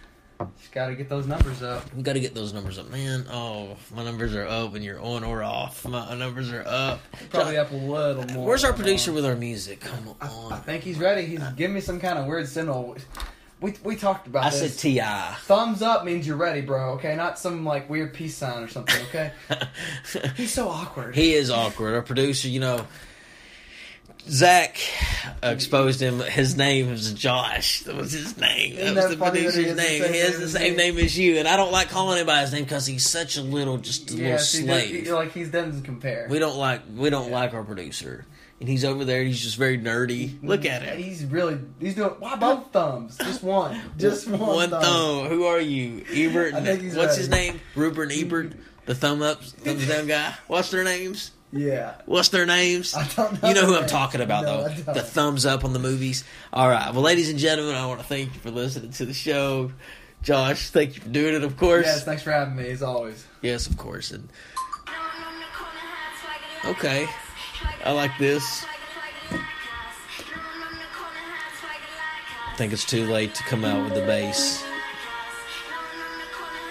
Just 0.60 0.71
got 0.71 0.88
to 0.88 0.95
get 0.95 1.10
those 1.10 1.27
numbers 1.27 1.62
up. 1.62 1.93
We 1.93 2.04
got 2.04 2.13
to 2.13 2.19
get 2.19 2.34
those 2.34 2.54
numbers 2.54 2.77
up, 2.77 2.89
man. 2.89 3.25
Oh, 3.32 3.77
my 3.95 4.04
numbers 4.04 4.36
are 4.36 4.45
up, 4.45 4.73
and 4.75 4.84
you're 4.84 4.99
on 5.01 5.23
or 5.23 5.43
off. 5.43 5.86
My 5.88 6.15
numbers 6.15 6.51
are 6.51 6.63
up. 6.65 7.01
Probably 7.30 7.58
up 7.58 7.71
a 7.71 7.75
little 7.75 8.25
more. 8.34 8.47
Where's 8.47 8.63
our 8.63 8.73
producer 8.73 9.12
with 9.12 9.25
our 9.25 9.36
music? 9.36 9.82
Come 9.82 10.10
on. 10.10 10.15
I 10.21 10.27
on. 10.27 10.62
think 10.62 10.84
he's 10.84 10.97
ready. 10.97 11.25
He's 11.25 11.39
giving 11.56 11.73
me 11.75 11.82
some 11.82 11.99
kind 11.99 12.17
of 12.19 12.25
weird 12.25 12.47
signal. 12.47 12.97
We 13.60 13.75
we 13.84 13.95
talked 13.95 14.25
about 14.25 14.45
I 14.45 14.49
this. 14.49 14.80
said 14.80 14.80
Ti. 14.80 15.01
Thumbs 15.45 15.84
up 15.84 16.04
means 16.04 16.25
you're 16.25 16.36
ready, 16.36 16.62
bro. 16.62 16.93
Okay, 16.93 17.15
not 17.15 17.38
some 17.38 17.63
like 17.63 17.89
weird 17.89 18.12
peace 18.13 18.36
sign 18.36 18.63
or 18.63 18.67
something. 18.67 18.99
Okay. 19.10 19.32
He's 20.36 20.51
so 20.51 20.67
awkward. 20.67 21.13
He 21.15 21.34
is 21.34 21.51
awkward. 21.51 21.93
Our 21.93 22.01
producer, 22.01 22.47
you 22.47 22.60
know, 22.60 22.88
Zach 24.29 24.77
exposed 25.43 25.99
him. 26.01 26.19
His 26.19 26.55
name 26.55 26.89
was 26.89 27.12
Josh. 27.13 27.81
That 27.84 27.95
was 27.95 28.12
his 28.12 28.38
name. 28.38 28.73
Isn't 28.77 28.95
that 28.95 29.01
was 29.10 29.10
that 29.10 29.19
the 29.19 29.25
funny 29.25 29.41
that 29.41 29.53
he 29.53 29.63
producer's 29.63 29.75
the 29.75 29.81
name. 29.81 30.13
He 30.13 30.19
has 30.19 30.39
the 30.39 30.49
same 30.49 30.75
name 30.75 30.97
as 30.97 31.17
you, 31.17 31.38
and 31.38 31.47
I 31.47 31.57
don't 31.57 31.71
like 31.71 31.89
calling 31.89 32.19
him 32.19 32.27
by 32.27 32.41
his 32.41 32.53
name 32.53 32.63
because 32.63 32.86
he's 32.86 33.05
such 33.05 33.38
a 33.38 33.41
little, 33.41 33.77
just 33.77 34.12
a 34.12 34.15
yeah, 34.15 34.23
little 34.31 34.39
slave. 34.39 35.05
he- 35.05 35.12
like 35.12 35.31
he's 35.34 35.49
doesn't 35.49 35.84
compare. 35.84 36.27
we 36.29 36.39
don't 36.39 36.57
like 36.57 36.81
we 36.95 37.10
don't 37.10 37.29
Yeah. 37.29 37.36
like 37.39 37.53
our 37.53 37.63
producer, 37.63 38.25
and 38.60 38.69
he's 38.69 38.86
over 38.86 39.03
there. 39.05 39.23
He's 39.23 39.41
just 39.41 39.57
very 39.57 39.77
nerdy. 39.79 40.38
Look 40.43 40.65
at 40.65 40.84
him. 40.84 40.97
He's 41.01 41.25
really 41.25 41.60
he's 41.79 41.95
doing 41.95 42.12
why 42.19 42.36
both 42.36 42.71
thumbs? 42.71 43.17
Just 43.17 43.41
one. 43.43 43.79
Just 43.97 44.27
one. 44.27 44.39
One 44.39 44.69
thumb. 44.69 44.81
thumb. 44.84 45.27
Who 45.29 45.45
are 45.45 45.60
you? 45.60 46.05
Ebert. 46.13 46.53
I 46.53 46.57
and- 46.57 46.65
think 46.67 46.81
he's 46.81 46.95
what's 46.95 47.10
ready. 47.13 47.19
his 47.21 47.29
name? 47.29 47.62
Rupert 47.75 48.12
Ebert. 48.13 48.53
The 48.86 48.95
thumb 48.95 49.21
up, 49.21 49.43
thumbs 49.43 49.88
down 49.88 50.07
guy. 50.07 50.34
What's 50.47 50.71
their 50.71 50.84
names? 50.84 51.31
Yeah. 51.53 51.95
What's 52.05 52.29
their 52.29 52.45
names? 52.45 52.93
I 52.95 53.07
don't 53.15 53.41
know 53.41 53.49
You 53.49 53.55
know 53.55 53.65
who 53.65 53.75
I'm 53.75 53.87
talking 53.87 54.21
about, 54.21 54.45
No, 54.45 54.67
though. 54.69 54.93
The 54.93 55.01
thumbs 55.01 55.45
up 55.45 55.65
on 55.65 55.73
the 55.73 55.79
movies. 55.79 56.23
All 56.53 56.69
right. 56.69 56.93
Well, 56.93 57.03
ladies 57.03 57.29
and 57.29 57.37
gentlemen, 57.37 57.75
I 57.75 57.85
want 57.87 57.99
to 57.99 58.05
thank 58.05 58.33
you 58.33 58.39
for 58.39 58.51
listening 58.51 58.91
to 58.91 59.05
the 59.05 59.13
show. 59.13 59.71
Josh, 60.23 60.69
thank 60.69 60.95
you 60.95 61.01
for 61.01 61.09
doing 61.09 61.35
it, 61.35 61.43
of 61.43 61.57
course. 61.57 61.85
Yes, 61.85 62.03
thanks 62.05 62.23
for 62.23 62.31
having 62.31 62.55
me 62.55 62.69
as 62.69 62.83
always. 62.83 63.25
Yes, 63.41 63.67
of 63.67 63.75
course. 63.77 64.11
And 64.11 64.29
okay, 66.65 67.07
I 67.83 67.91
like 67.91 68.15
this. 68.19 68.65
I 72.47 72.55
think 72.55 72.71
it's 72.71 72.85
too 72.85 73.05
late 73.07 73.33
to 73.35 73.43
come 73.43 73.65
out 73.65 73.83
with 73.83 73.95
the 73.95 74.05
bass. 74.05 74.63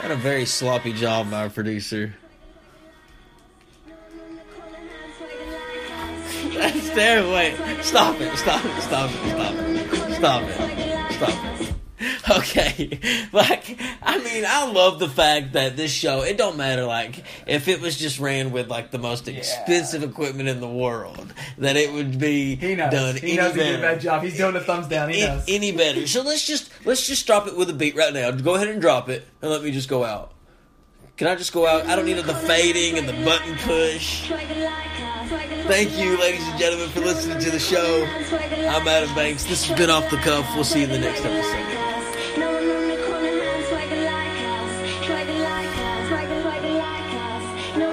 Had 0.01 0.13
a 0.13 0.17
very 0.17 0.47
sloppy 0.47 0.93
job 0.93 1.31
by 1.31 1.43
our 1.43 1.51
producer. 1.51 2.15
Wait, 6.97 7.55
stop 7.83 8.21
it! 8.21 8.37
Stop 8.37 8.65
it! 8.65 8.83
Stop 8.83 9.11
it! 9.11 9.31
Stop 9.31 9.55
it! 9.55 10.15
Stop 10.15 10.43
it! 10.43 11.13
Stop 11.15 11.61
it! 11.61 11.75
Okay, 12.31 12.99
like 13.33 13.77
I 14.03 14.19
mean, 14.19 14.45
I 14.47 14.71
love 14.71 14.99
the 14.99 15.09
fact 15.09 15.53
that 15.55 15.77
this 15.77 15.93
show. 15.93 16.23
It 16.23 16.37
don't 16.39 16.57
matter, 16.57 16.85
like 16.85 17.23
if 17.47 17.69
it 17.69 17.81
was 17.81 17.97
just 17.99 18.19
ran 18.19 18.53
with 18.53 18.69
like 18.69 18.91
the 18.91 18.99
most 18.99 19.29
expensive 19.29 20.03
equipment 20.03 20.49
in 20.49 20.61
the 20.61 20.69
world, 20.69 21.33
that 21.59 21.77
it 21.77 21.93
would 21.93 22.19
be 22.19 22.57
He 22.57 22.75
knows. 22.75 22.93
done. 22.93 23.17
he 23.17 23.29
any 23.33 23.37
knows 23.37 23.55
he 23.55 23.61
did 23.61 23.79
a 23.79 23.83
bad 23.83 24.01
job. 24.01 24.23
He's 24.23 24.37
doing 24.37 24.57
a 24.57 24.61
thumbs 24.61 24.87
down. 24.89 25.11
He 25.11 25.21
knows. 25.21 25.45
any 25.49 25.73
better. 25.73 26.07
So 26.07 26.23
let's 26.23 26.47
just 26.47 26.71
let's 26.87 27.07
just 27.07 27.27
drop 27.27 27.47
it 27.47 27.57
with 27.57 27.69
a 27.71 27.75
beat 27.75 27.97
right 27.97 28.13
now. 28.15 28.31
Go 28.31 28.55
ahead 28.55 28.69
and 28.69 28.81
drop 28.81 29.09
it, 29.09 29.27
and 29.43 29.51
let 29.51 29.63
me 29.63 29.71
just 29.71 29.89
go 29.89 30.05
out. 30.05 30.33
Can 31.21 31.29
I 31.29 31.35
just 31.35 31.53
go 31.53 31.67
out? 31.67 31.85
I 31.85 31.97
don't 31.97 32.07
need 32.07 32.17
the 32.17 32.35
fading 32.35 32.97
and 32.97 33.07
the 33.07 33.13
button 33.13 33.55
push. 33.57 34.27
Thank 35.67 35.99
you, 35.99 36.19
ladies 36.19 36.49
and 36.49 36.59
gentlemen, 36.59 36.89
for 36.89 37.01
listening 37.01 37.39
to 37.41 37.51
the 37.51 37.59
show. 37.59 38.07
I'm 38.07 38.89
Adam 38.89 39.15
Banks. 39.15 39.45
This 39.45 39.67
has 39.67 39.77
been 39.77 39.91
Off 39.91 40.09
the 40.09 40.17
Cuff. 40.17 40.51
We'll 40.55 40.65
see 40.65 40.79
you 40.79 40.87
in 40.87 40.91
the 40.93 40.99
next 40.99 41.23
episode. 41.23 41.90